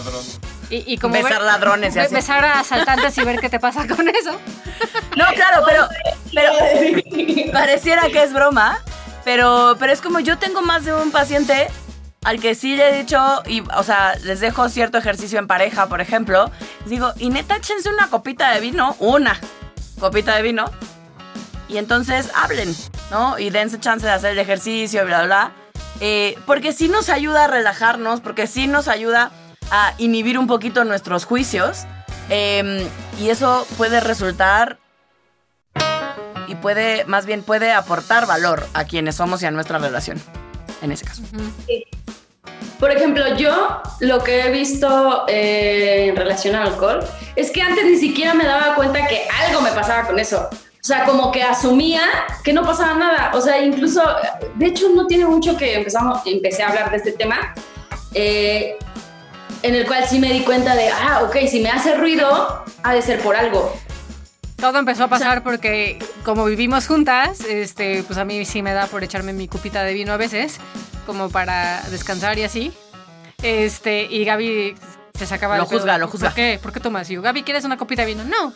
[0.71, 2.15] y, y como Besar ladrones y be- así.
[2.15, 4.33] besar a asaltantes y ver qué te pasa con eso.
[5.17, 5.89] No, claro, pero,
[6.35, 6.53] pero
[7.53, 8.81] pareciera que es broma,
[9.25, 11.69] pero, pero es como yo tengo más de un paciente
[12.25, 15.87] al que sí le he dicho, y, o sea, les dejo cierto ejercicio en pareja,
[15.87, 16.51] por ejemplo,
[16.81, 19.39] les digo, y neta, échense una copita de vino, una
[20.01, 20.65] copita de vino,
[21.71, 22.75] Y entonces hablen,
[23.11, 23.39] ¿no?
[23.39, 25.53] Y dense chance de hacer el ejercicio, bla, bla, bla.
[26.01, 29.31] Eh, porque sí nos ayuda a relajarnos, porque sí nos ayuda
[29.71, 31.87] a inhibir un poquito nuestros juicios.
[32.31, 32.87] eh,
[33.19, 34.79] y eso puede resultar
[36.49, 40.21] y puede, más bien puede aportar valor a quienes somos y a nuestra relación,
[40.83, 41.23] en ese caso.
[42.81, 47.01] Por ejemplo, yo lo que he visto eh, en relación al alcohol
[47.37, 50.49] es que antes ni siquiera me daba cuenta que algo me pasaba con eso.
[50.81, 52.03] O sea, como que asumía
[52.45, 53.33] que no pasaba nada.
[53.35, 54.03] O sea, incluso,
[54.55, 57.55] de hecho, no tiene mucho que empezamos, empecé a hablar de este tema,
[58.15, 58.77] eh,
[59.63, 62.95] en el cual sí me di cuenta de, ah, ok, si me hace ruido, ha
[62.95, 63.75] de ser por algo.
[64.57, 68.87] Todo empezó a pasar porque como vivimos juntas, este, pues a mí sí me da
[68.87, 70.59] por echarme mi cupita de vino a veces,
[71.07, 72.73] como para descansar y así.
[73.43, 74.75] Este, y Gaby
[75.17, 75.79] se sacaba Lo de pedo.
[75.81, 76.29] juzga, lo juzga.
[76.31, 76.59] ¿Por qué?
[76.61, 77.09] ¿Por qué tomas?
[77.11, 78.25] Y yo, Gaby, ¿quieres una copita de vino?
[78.25, 78.53] No.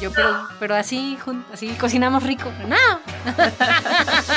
[0.00, 2.50] Yo, pero, pero así, jun- así cocinamos rico.
[2.68, 2.76] No.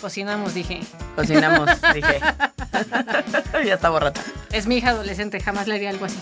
[0.00, 0.80] cocinamos, dije.
[1.14, 2.20] Cocinamos, dije.
[3.64, 4.22] ya está borracha.
[4.50, 6.18] Es mi hija adolescente, jamás le haría algo así.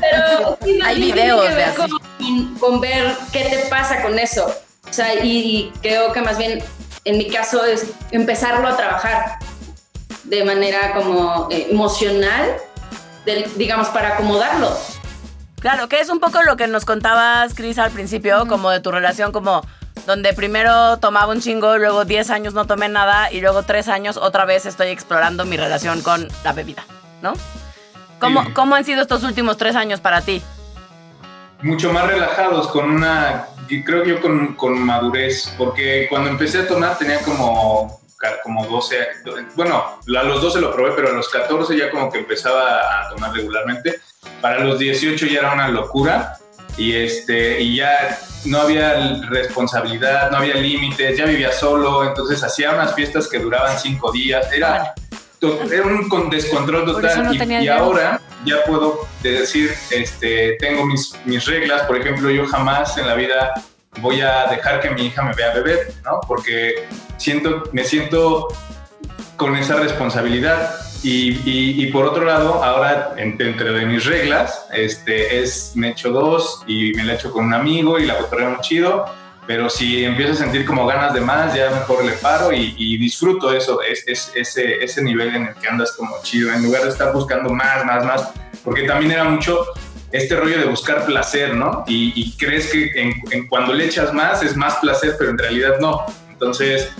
[0.00, 1.90] Pero Hay videos de así.
[2.18, 4.52] Con, con ver qué te pasa con eso.
[4.88, 6.62] O sea, y, y creo que más bien
[7.04, 9.36] en mi caso es empezarlo a trabajar
[10.24, 12.56] de manera como eh, emocional,
[13.24, 14.76] del- digamos, para acomodarlo.
[15.62, 18.90] Claro, que es un poco lo que nos contabas, Cris, al principio, como de tu
[18.90, 19.64] relación, como
[20.06, 24.16] donde primero tomaba un chingo, luego 10 años no tomé nada y luego 3 años
[24.16, 26.84] otra vez estoy explorando mi relación con la bebida,
[27.22, 27.32] ¿no?
[28.18, 28.52] ¿Cómo, Sí.
[28.52, 30.42] ¿Cómo han sido estos últimos 3 años para ti?
[31.62, 36.98] mucho más relajados, con una, creo yo con, con madurez, porque cuando empecé a tomar
[36.98, 38.00] tenía como,
[38.42, 38.96] como 12,
[39.54, 43.08] bueno, a los 12 lo probé, pero a los 14 ya como que empezaba a
[43.10, 44.00] tomar regularmente.
[44.40, 46.36] Para los 18 ya era una locura
[46.76, 52.70] y, este, y ya no había responsabilidad, no había límites, ya vivía solo, entonces hacía
[52.72, 54.94] unas fiestas que duraban 5 días, era,
[55.70, 61.14] era un con- descontrol total no y- y ahora ya puedo decir, este, tengo mis,
[61.24, 63.52] mis reglas, por ejemplo, yo jamás en la vida
[64.00, 66.20] voy a dejar que mi hija me vea beber, ¿no?
[66.26, 66.88] Porque
[67.18, 68.48] siento, me siento
[69.36, 70.74] con esa responsabilidad.
[71.04, 76.62] Y, por otro lado, ahora en- dentro de mis reglas, este, es me echo dos
[76.68, 79.04] y me la echo con un amigo y la cotorreo chido.
[79.44, 82.96] Pero si empiezo a sentir como ganas de más, ya mejor le paro y, y
[82.98, 86.84] disfruto eso, es, es- ese, ese nivel en el que andas como chido, en lugar
[86.84, 88.30] de estar buscando más, más, más.
[88.62, 89.66] Porque también era mucho
[90.12, 91.84] este rollo de buscar placer, ¿no?
[91.86, 95.38] Y, y crees que en, en cuando le echas más es más placer, pero en
[95.38, 96.04] realidad no.
[96.30, 96.90] Entonces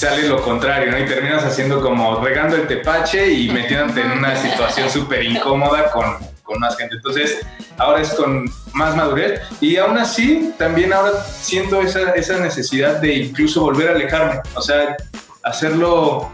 [0.00, 0.98] sale lo contrario, ¿no?
[0.98, 6.16] Y terminas haciendo como regando el tepache y metiéndote en una situación súper incómoda con,
[6.42, 6.96] con más gente.
[6.96, 7.40] Entonces,
[7.76, 13.14] ahora es con más madurez y aún así también ahora siento esa, esa necesidad de
[13.14, 14.96] incluso volver a alejarme, o sea,
[15.42, 16.30] hacerlo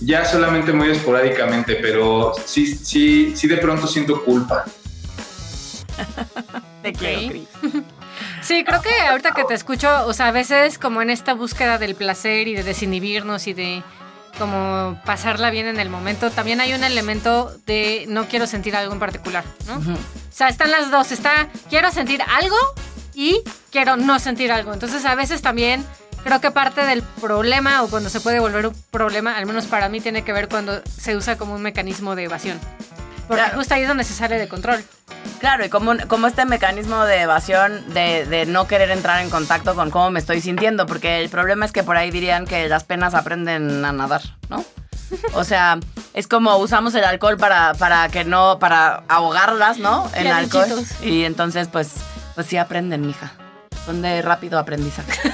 [0.00, 4.64] ya solamente muy esporádicamente, pero sí, sí, sí de pronto siento culpa.
[6.82, 7.48] Te quiero, Cris.
[8.42, 11.78] Sí, creo que ahorita que te escucho, o sea, a veces como en esta búsqueda
[11.78, 13.82] del placer y de desinhibirnos y de
[14.38, 18.92] como pasarla bien en el momento, también hay un elemento de no quiero sentir algo
[18.92, 19.76] en particular, ¿no?
[19.78, 19.92] Ujú.
[19.92, 19.96] O
[20.32, 22.56] sea, están las dos, está quiero sentir algo
[23.14, 24.72] y quiero no sentir algo.
[24.72, 25.84] Entonces, a veces también
[26.24, 29.88] creo que parte del problema o cuando se puede volver un problema, al menos para
[29.88, 32.58] mí tiene que ver cuando se usa como un mecanismo de evasión.
[33.28, 33.58] Porque Claro.
[33.58, 34.82] justo ahí es donde se sale de control.
[35.40, 39.74] Claro, y como, como este mecanismo de evasión de, de no querer entrar en contacto
[39.74, 42.84] con cómo me estoy sintiendo, porque el problema es que por ahí dirían que las
[42.84, 44.20] penas aprenden a nadar,
[44.50, 44.64] ¿no?
[45.32, 45.78] O sea,
[46.14, 50.10] es como usamos el alcohol para, para que no, para ahogarlas, ¿no?
[50.14, 50.66] En alcohol.
[50.68, 51.02] bichitos.
[51.02, 51.94] Y entonces, pues,
[52.34, 53.32] pues sí aprenden, mija.
[53.86, 55.32] Son de rápido aprendizaje.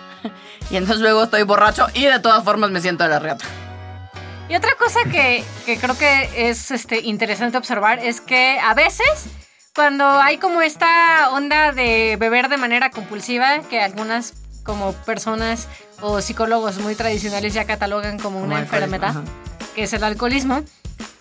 [0.70, 3.44] y entonces luego estoy borracho y de todas formas me siento de la reata.
[4.48, 9.26] Y otra cosa que, que creo que es este, interesante observar es que a veces
[9.74, 14.34] cuando hay como esta onda de beber de manera compulsiva, que algunas
[14.64, 15.68] como personas
[16.00, 19.22] o psicólogos muy tradicionales ya catalogan como una Como enfermedad, ajá.
[19.74, 20.62] que es el alcoholismo,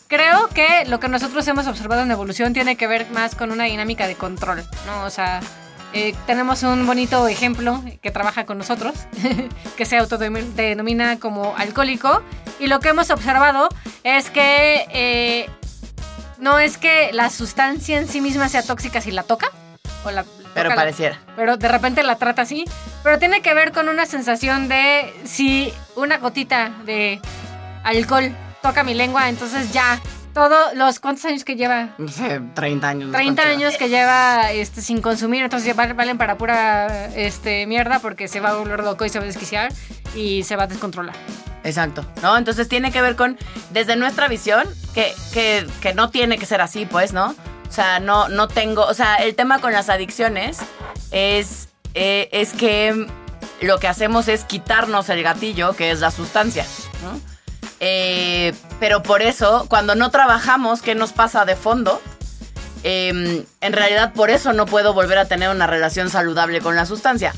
[0.08, 3.66] creo que lo que nosotros hemos observado en evolución tiene que ver más con una
[3.66, 5.04] dinámica de control, ¿no?
[5.04, 5.40] O sea,
[5.98, 8.94] eh, tenemos un bonito ejemplo que trabaja con nosotros,
[9.78, 12.22] que se autodenomina como alcohólico,
[12.60, 13.70] y lo que hemos observado
[14.04, 15.50] es que eh,
[16.38, 19.48] no es que la sustancia en sí misma sea tóxica si la toca,
[20.06, 20.24] o la,
[20.54, 21.20] Pero toca la- pareciera.
[21.36, 22.66] pero de repente la trata así.
[23.04, 27.20] Pero tiene que ver con una sensación de si una gotita de
[27.84, 30.00] alcohol toca mi lengua, entonces ya
[30.38, 31.96] Todos los, ¿cuántos años que lleva?
[31.98, 33.12] No sé, 30 años.
[33.12, 33.58] 30 ¿cuánto?
[33.58, 38.50] años que lleva este, sin consumir, entonces valen para pura este, mierda porque se va
[38.50, 39.74] a volver loco y se va a desquiciar
[40.16, 41.16] y se va a descontrolar.
[41.64, 42.38] Exacto, ¿no?
[42.38, 43.36] Entonces tiene que ver con,
[43.72, 44.64] desde nuestra visión,
[44.94, 47.34] que, que, que no tiene que ser así, pues, ¿no?
[47.68, 50.60] O sea, no, no tengo, o sea, el tema con las adicciones
[51.10, 53.08] es, eh, es que
[53.62, 56.64] lo que hacemos es quitarnos el gatillo, que es la sustancia,
[57.02, 57.37] ¿no?
[57.80, 62.02] Eh, pero por eso, cuando no trabajamos, ¿qué nos pasa de fondo?
[62.84, 66.86] Eh, en realidad, por eso no puedo volver a tener una relación saludable con la
[66.86, 67.34] sustancia.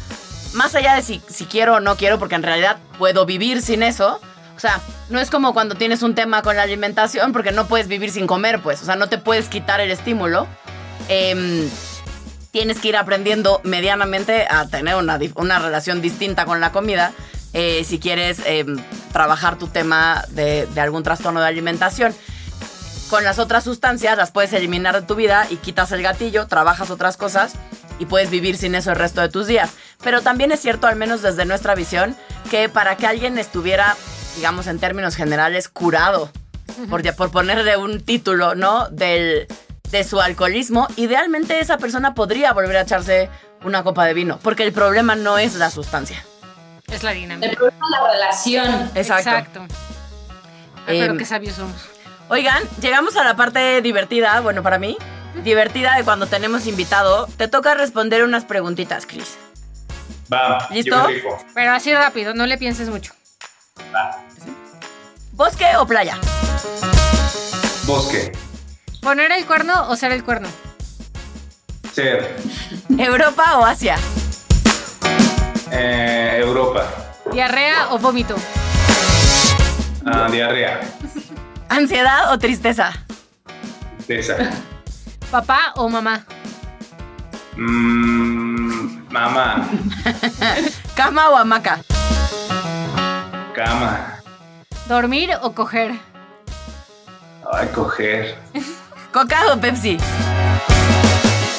[0.53, 3.83] Más allá de si, si quiero o no quiero, porque en realidad puedo vivir sin
[3.83, 4.19] eso.
[4.55, 7.87] O sea, no es como cuando tienes un tema con la alimentación, porque no puedes
[7.87, 8.81] vivir sin comer, pues.
[8.81, 10.47] O sea, no te puedes quitar el estímulo.
[11.07, 11.69] Em,
[12.51, 17.13] tienes que ir aprendiendo medianamente a tener una, una relación distinta con la comida
[17.53, 18.77] eh, si quieres em,
[19.11, 22.13] trabajar tu tema de, de algún trastorno de alimentación.
[23.09, 26.91] Con las otras sustancias las puedes eliminar de tu vida y quitas el gatillo, trabajas
[26.91, 27.53] otras cosas
[27.97, 29.71] y puedes vivir sin eso el resto de tus días.
[30.03, 32.15] Pero también es cierto, al menos desde nuestra visión,
[32.49, 33.95] que para que alguien estuviera,
[34.35, 36.31] digamos en términos generales, curado,
[37.17, 38.87] por ponerle un título, ¿no?
[38.89, 39.47] Del,
[39.91, 43.29] de su alcoholismo, idealmente esa persona podría volver a echarse
[43.63, 46.23] una copa de vino, porque el problema no es la sustancia.
[46.91, 47.53] Es la El dinámica.
[47.55, 48.91] problema es la relación.
[48.95, 49.65] Exacto.
[49.69, 51.81] Ah, pero Em, qué sabios somos.
[52.29, 54.97] Oigan, llegamos a la parte divertida, bueno, para mí,
[55.43, 57.27] divertida de cuando tenemos invitado.
[57.37, 59.37] Te toca responder unas preguntitas, Chris.
[60.31, 60.91] Va, ¿Listo?
[60.95, 61.37] yo me rifo.
[61.55, 63.13] Pero así rápido, no le pienses mucho.
[63.93, 64.23] Va.
[65.33, 66.17] ¿Bosque o playa?
[67.85, 68.31] Bosque.
[69.01, 70.49] ¿Poner el cuerno o ser el cuerno?
[71.93, 72.35] Ser.
[72.97, 73.95] ¿Europa o Asia?
[75.71, 76.83] Eh, Europa.
[77.31, 78.35] ¿Diarrea o vómito?
[80.05, 80.81] Ah, diarrea.
[81.69, 82.93] ¿Ansiedad o tristeza?
[84.07, 84.37] Esa.
[85.29, 86.25] ¿Papá o mamá?
[87.55, 89.69] Mm, mamá.
[90.95, 91.81] ¿Cama o hamaca?
[93.53, 94.19] Cama.
[94.87, 95.93] ¿Dormir o coger?
[97.51, 98.35] Ay, coger.
[99.13, 99.97] ¿Coca o Pepsi?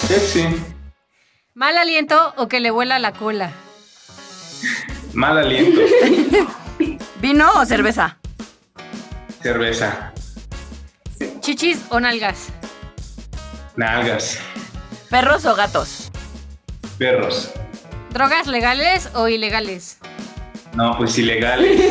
[0.08, 0.48] Pepsi.
[1.54, 3.52] ¿Mal aliento o que le vuela la cola?
[5.12, 5.80] Mal aliento.
[7.20, 8.16] ¿Vino o cerveza?
[9.42, 10.12] Cerveza.
[11.40, 12.48] ¿Chichis o nalgas?
[13.76, 14.38] Nalgas.
[15.08, 16.10] ¿Perros o gatos?
[16.98, 17.50] Perros.
[18.10, 19.98] ¿Drogas legales o ilegales?
[20.74, 21.80] No, pues ilegales.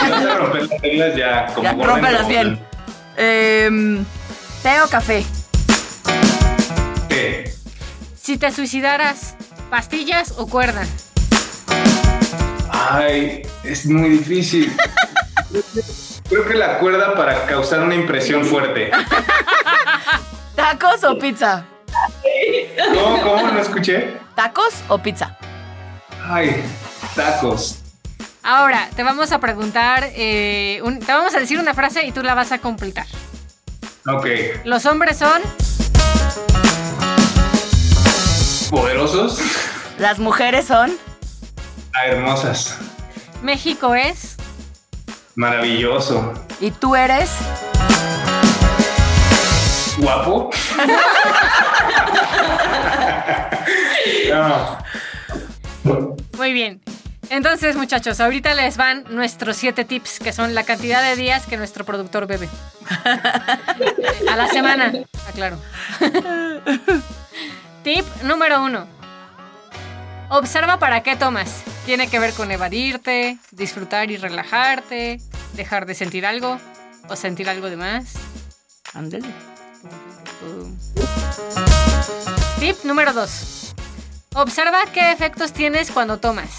[0.00, 1.74] Si vas a romper las reglas ya, como Ya,
[2.18, 2.60] como- bien.
[3.16, 4.04] Em,
[4.62, 5.24] ¿Té o café?
[7.08, 7.52] ¿Qué?
[8.20, 9.34] Si te suicidaras,
[9.70, 10.86] ¿pastillas o cuerda?
[12.88, 14.74] Ay, es muy difícil.
[16.28, 18.90] Creo que la cuerda para causar una impresión fuerte.
[20.56, 21.64] ¿Tacos o pizza?
[22.94, 23.20] ¿Cómo?
[23.22, 23.48] ¿Cómo?
[23.48, 24.16] No escuché.
[24.34, 25.36] ¿Tacos o pizza?
[26.28, 26.62] Ay,
[27.14, 27.76] tacos.
[28.42, 32.22] Ahora, te vamos a preguntar, eh, un- te vamos a decir una frase y tú
[32.22, 33.06] la vas a completar.
[34.06, 34.26] Ok.
[34.64, 35.42] Los hombres son...
[38.70, 39.40] ¿Poderosos?
[39.98, 40.92] ¿Las mujeres son?
[41.94, 42.78] Ah, hermosas.
[43.42, 44.36] México es...
[45.34, 46.34] Maravilloso.
[46.60, 47.30] ¿Y tú eres?
[49.98, 50.50] ¿Guapo?
[54.30, 54.78] No.
[56.36, 56.80] Muy bien.
[57.28, 61.56] Entonces, muchachos, ahorita les van nuestros siete tips, que son la cantidad de días que
[61.56, 62.48] nuestro productor bebe.
[64.30, 64.92] A la semana,
[65.28, 65.58] aclaro.
[67.82, 68.99] Tip número uno.
[70.32, 71.64] Observa para qué tomas.
[71.84, 75.20] Tiene que ver con evadirte, disfrutar y relajarte,
[75.54, 76.56] dejar de sentir algo
[77.08, 78.14] o sentir algo de más.
[78.94, 79.28] Ándale.
[82.60, 83.74] Tip número 2.
[84.36, 86.58] Observa qué efectos tienes cuando tomas.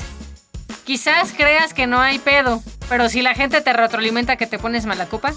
[0.84, 4.86] Quizás creas que no hay pedo, pero si la gente te retroalimenta que te pones
[4.86, 5.34] mala copa,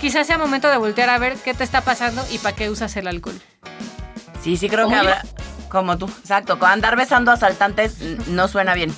[0.00, 2.96] quizás sea momento de voltear a ver qué te está pasando y para qué usas
[2.96, 3.38] el alcohol.
[4.42, 5.22] Sí, sí creo que habrá...
[5.74, 6.56] Como tú, exacto.
[6.60, 8.94] Andar besando asaltantes no suena bien.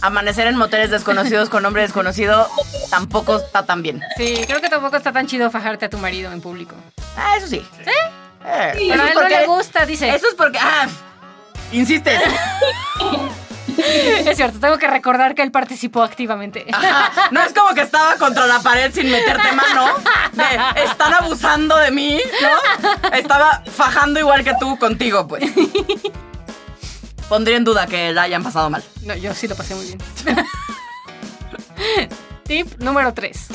[0.00, 2.48] Amanecer en moteles desconocidos con hombre desconocido
[2.88, 4.00] tampoco está tan bien.
[4.16, 6.76] Sí, creo que tampoco está tan chido fajarte a tu marido en público.
[7.16, 7.66] Ah, eso sí.
[7.84, 7.90] ¿Sí?
[8.44, 10.08] Pero a él no le gusta, dice.
[10.08, 10.60] eso es porque...
[10.62, 10.86] Ah,
[11.72, 12.20] insistes.
[14.26, 16.66] Es cierto, tengo que recordar que él participó activamente.
[16.72, 17.28] Ajá.
[17.30, 19.94] No es como que estaba contra la pared sin meterte mano.
[20.32, 23.10] De, están abusando de mí, ¿no?
[23.10, 25.44] Estaba fajando igual que tú contigo, pues.
[27.28, 28.84] Pondría en duda que la hayan pasado mal.
[29.02, 29.98] No, yo sí lo pasé muy bien.
[32.44, 33.48] Tip número 3.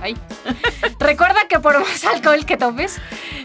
[0.00, 0.16] Ay.
[0.98, 2.98] Recuerda que por más alcohol que tomes,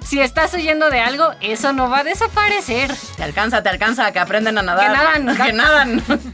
[0.05, 2.91] si estás huyendo de algo, eso no va a desaparecer.
[3.17, 4.87] Te alcanza, te alcanza, que aprenden a nadar.
[4.87, 5.37] Que nadan.
[5.45, 6.03] Que nadan.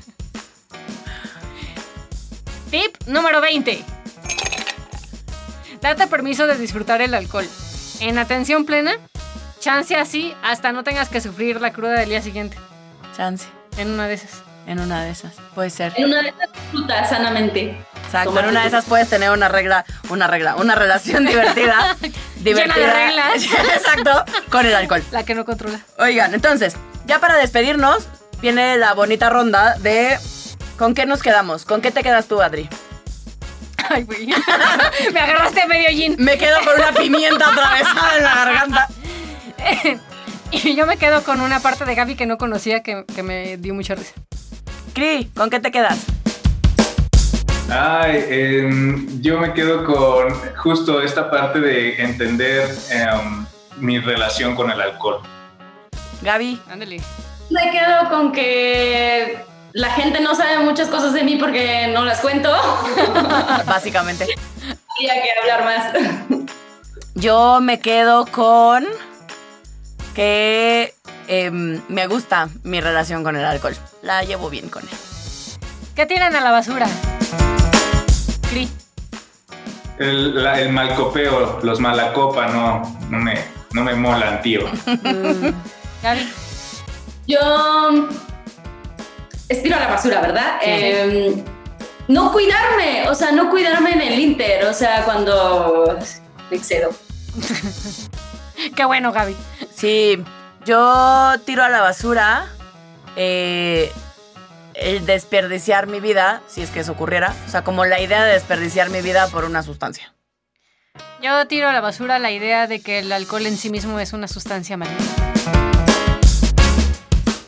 [2.71, 3.83] Tip número 20.
[5.81, 7.47] Date permiso de disfrutar el alcohol.
[7.99, 8.93] En atención plena,
[9.59, 12.57] chance así hasta no tengas que sufrir la cruda del día siguiente.
[13.17, 13.47] Chance.
[13.77, 14.43] En una de esas.
[14.67, 15.33] En una de esas.
[15.55, 15.91] Puede ser.
[15.97, 17.77] En una de esas disfruta sanamente.
[18.11, 18.37] Exacto.
[18.37, 21.95] En una de esas puedes tener una regla, una regla, una relación divertida.
[22.35, 22.75] divertida.
[22.75, 23.43] Llena de reglas.
[23.73, 24.25] Exacto.
[24.49, 25.01] Con el alcohol.
[25.11, 25.79] La que no controla.
[25.97, 28.09] Oigan, entonces, ya para despedirnos,
[28.41, 30.19] viene la bonita ronda de
[30.77, 31.63] ¿con qué nos quedamos?
[31.63, 32.67] ¿Con qué te quedas tú, Adri?
[33.89, 34.27] Ay, güey.
[35.13, 36.17] Me agarraste medio gin.
[36.19, 38.87] Me quedo con una pimienta atravesada en la garganta.
[40.51, 43.55] Y yo me quedo con una parte de Gaby que no conocía que, que me
[43.55, 44.11] dio mucha risa.
[44.93, 45.97] Cri, ¿con qué te quedas?
[47.73, 53.45] Ay, em, yo me quedo con justo esta parte de entender em,
[53.77, 55.21] mi relación con el alcohol.
[56.21, 56.61] Gaby.
[56.69, 57.01] Ándale.
[57.49, 59.39] Me quedo con que
[59.71, 62.51] la gente no sabe muchas cosas de mí porque no las cuento.
[63.65, 64.27] Básicamente.
[64.97, 66.47] Habría que hablar más.
[67.15, 68.85] Yo me quedo con
[70.13, 70.93] que
[71.29, 73.77] em, me gusta mi relación con el alcohol.
[74.01, 74.89] La llevo bien con él.
[75.95, 76.87] ¿Qué tiran a la basura?
[78.51, 78.69] Cri.
[79.97, 83.33] El, la- el malcopeo, los malacopa, no, no, me,
[83.73, 84.61] no me molan, tío.
[86.03, 86.29] Gaby.
[87.27, 87.39] Yo
[89.47, 90.59] estiro a la basura, ¿verdad?
[90.63, 91.43] Eh,
[92.07, 95.97] no cuidarme, o sea, no cuidarme en el Inter, o sea, cuando
[96.49, 96.89] me excedo.
[98.75, 99.35] Qué bueno, Gaby.
[99.75, 100.21] Sí,
[100.65, 102.47] yo tiro a la basura
[103.15, 103.91] eh,
[104.75, 107.33] el desperdiciar mi vida, si es que eso ocurriera.
[107.47, 110.13] O sea, como la idea de desperdiciar mi vida por una sustancia.
[111.21, 114.13] Yo tiro a la basura la idea de que el alcohol en sí mismo es
[114.13, 115.05] una sustancia maligna.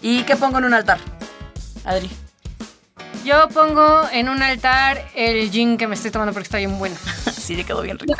[0.01, 0.99] ¿Y qué pongo en un altar?
[1.85, 2.09] Adri.
[3.25, 6.95] Yo pongo en un altar el gin que me estoy tomando porque está bien bueno.
[7.43, 8.13] Sí, le quedó bien rico.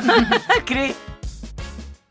[0.66, 0.92] Cri.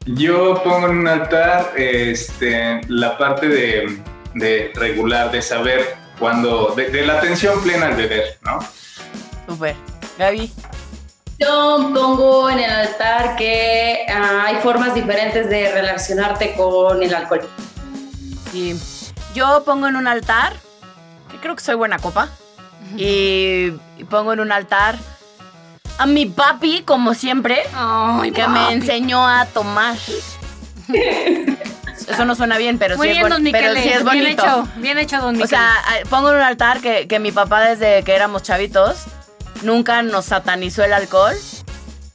[0.06, 4.02] Yo pongo en un altar este, la parte de,
[4.36, 8.60] de regular, de saber cuando, de, de la atención plena al beber, ¿no?
[9.48, 9.76] Súper.
[10.18, 10.52] Gaby.
[11.38, 17.42] Yo pongo en el altar que ah, hay formas diferentes de relacionarte con el alcohol.
[18.52, 18.80] Sí.
[19.34, 20.54] Yo pongo en un altar,
[21.30, 22.30] que creo que soy buena copa,
[22.96, 24.96] y, y pongo en un altar
[25.98, 28.54] a mi papi, como siempre, Ay, que papi.
[28.54, 29.98] me enseñó a tomar.
[32.08, 34.06] Eso no suena bien, pero Muy sí es, bien, bon- don pero sí es Bien
[34.06, 34.44] bonito.
[34.44, 35.48] hecho, bien hecho, don O Miquele.
[35.48, 35.72] sea,
[36.10, 39.06] pongo en un altar que, que mi papá desde que éramos chavitos
[39.64, 41.36] nunca nos satanizó el alcohol.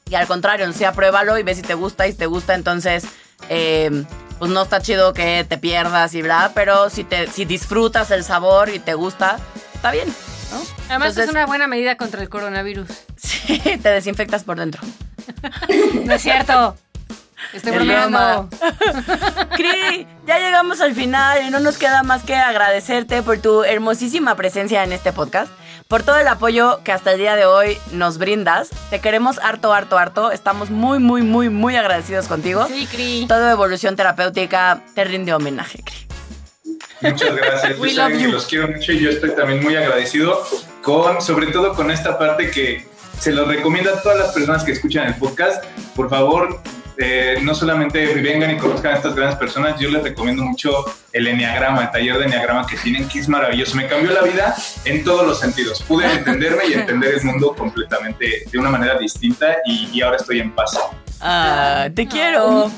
[0.08, 3.04] Y al contrario, sí, apruébalo y ve si te gusta y si te gusta, entonces,
[3.48, 4.04] eh,
[4.38, 8.24] pues no está chido que te pierdas y bla, pero si, te, si disfrutas el
[8.24, 9.38] sabor y te gusta,
[9.74, 10.08] está bien,
[10.50, 10.56] ¿no?
[10.88, 12.88] Además Entonces, es una buena medida contra el coronavirus.
[13.22, 14.80] Sí, te desinfectas por dentro.
[16.04, 16.76] No es cierto.
[17.52, 18.48] Estoy Es bromeando.
[19.56, 24.34] Cri, ya llegamos al final y no nos queda más que agradecerte por tu hermosísima
[24.36, 25.50] presencia en este podcast,
[25.88, 28.70] por todo el apoyo que hasta el día de hoy nos brindas.
[28.90, 30.30] Te queremos harto, harto, harto.
[30.30, 32.66] Estamos muy, muy, muy, muy agradecidos contigo.
[32.68, 33.26] Sí, Cri.
[33.28, 36.06] Todo Evolución Terapéutica te rinde homenaje, Cri.
[37.02, 37.78] Muchas gracias.
[37.78, 38.30] We Yo love saben que you.
[38.32, 40.46] los quiero mucho y yo estoy también muy agradecido
[40.82, 42.86] con, sobre todo con esta parte que
[43.18, 45.64] se los recomiendo a todas las personas que escuchan el podcast.
[45.96, 46.60] Por favor,
[47.02, 50.70] eh, no solamente vengan y conozcan a estas grandes personas, yo les recomiendo mucho
[51.12, 53.74] el Enneagrama, el taller de Enneagrama que tienen, que es maravilloso.
[53.76, 55.82] Me cambió la vida en todos los sentidos.
[55.82, 60.40] Pude entenderme y entender el mundo completamente de una manera distinta y, y ahora estoy
[60.40, 60.78] en paz.
[61.22, 62.70] Ah, te quiero.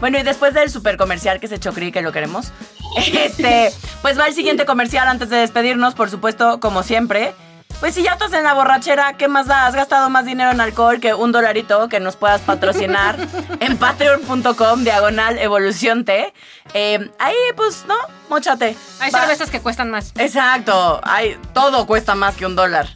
[0.00, 2.52] Bueno, y después del super comercial que se echó Cri, que lo queremos,
[2.96, 3.70] este,
[4.02, 7.32] pues va el siguiente comercial antes de despedirnos, por supuesto, como siempre.
[7.80, 9.66] Pues si ya estás en la borrachera, ¿qué más da?
[9.66, 13.16] Has gastado más dinero en alcohol que un dolarito que nos puedas patrocinar
[13.60, 16.34] en patreon.com, diagonal evolución T.
[16.74, 17.94] Eh, ahí, pues, ¿no?
[18.28, 18.76] Móchate.
[18.98, 19.20] Hay Va.
[19.20, 20.12] cervezas que cuestan más.
[20.18, 21.00] Exacto.
[21.04, 22.88] Hay, todo cuesta más que un dólar.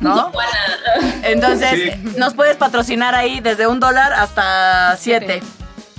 [0.00, 0.30] ¿No?
[1.24, 2.14] Entonces, Sí.
[2.16, 5.42] nos puedes patrocinar ahí desde un dólar hasta siete.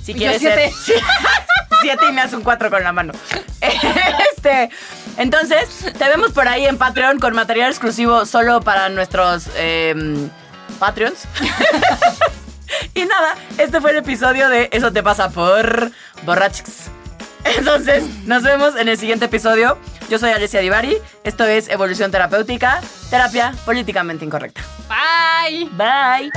[0.08, 0.72] Si Yo quieres siete.
[0.72, 1.02] ser.
[1.82, 3.12] Siete y me hace un cuatro con la mano.
[3.60, 4.70] Este.
[5.18, 10.30] Entonces, te vemos por ahí en Patreon con material exclusivo solo para nuestros em,
[10.78, 11.24] Patreons.
[12.94, 15.90] y nada, este fue el episodio de Eso te pasa por
[16.22, 16.84] Borrachix.
[17.44, 19.76] Entonces, nos vemos en el siguiente episodio.
[20.08, 20.96] Yo soy Alicia Divari.
[21.22, 22.80] Esto es Evolución Terapéutica,
[23.10, 24.62] terapia políticamente incorrecta.
[24.88, 25.68] Bye.
[25.72, 26.30] Bye.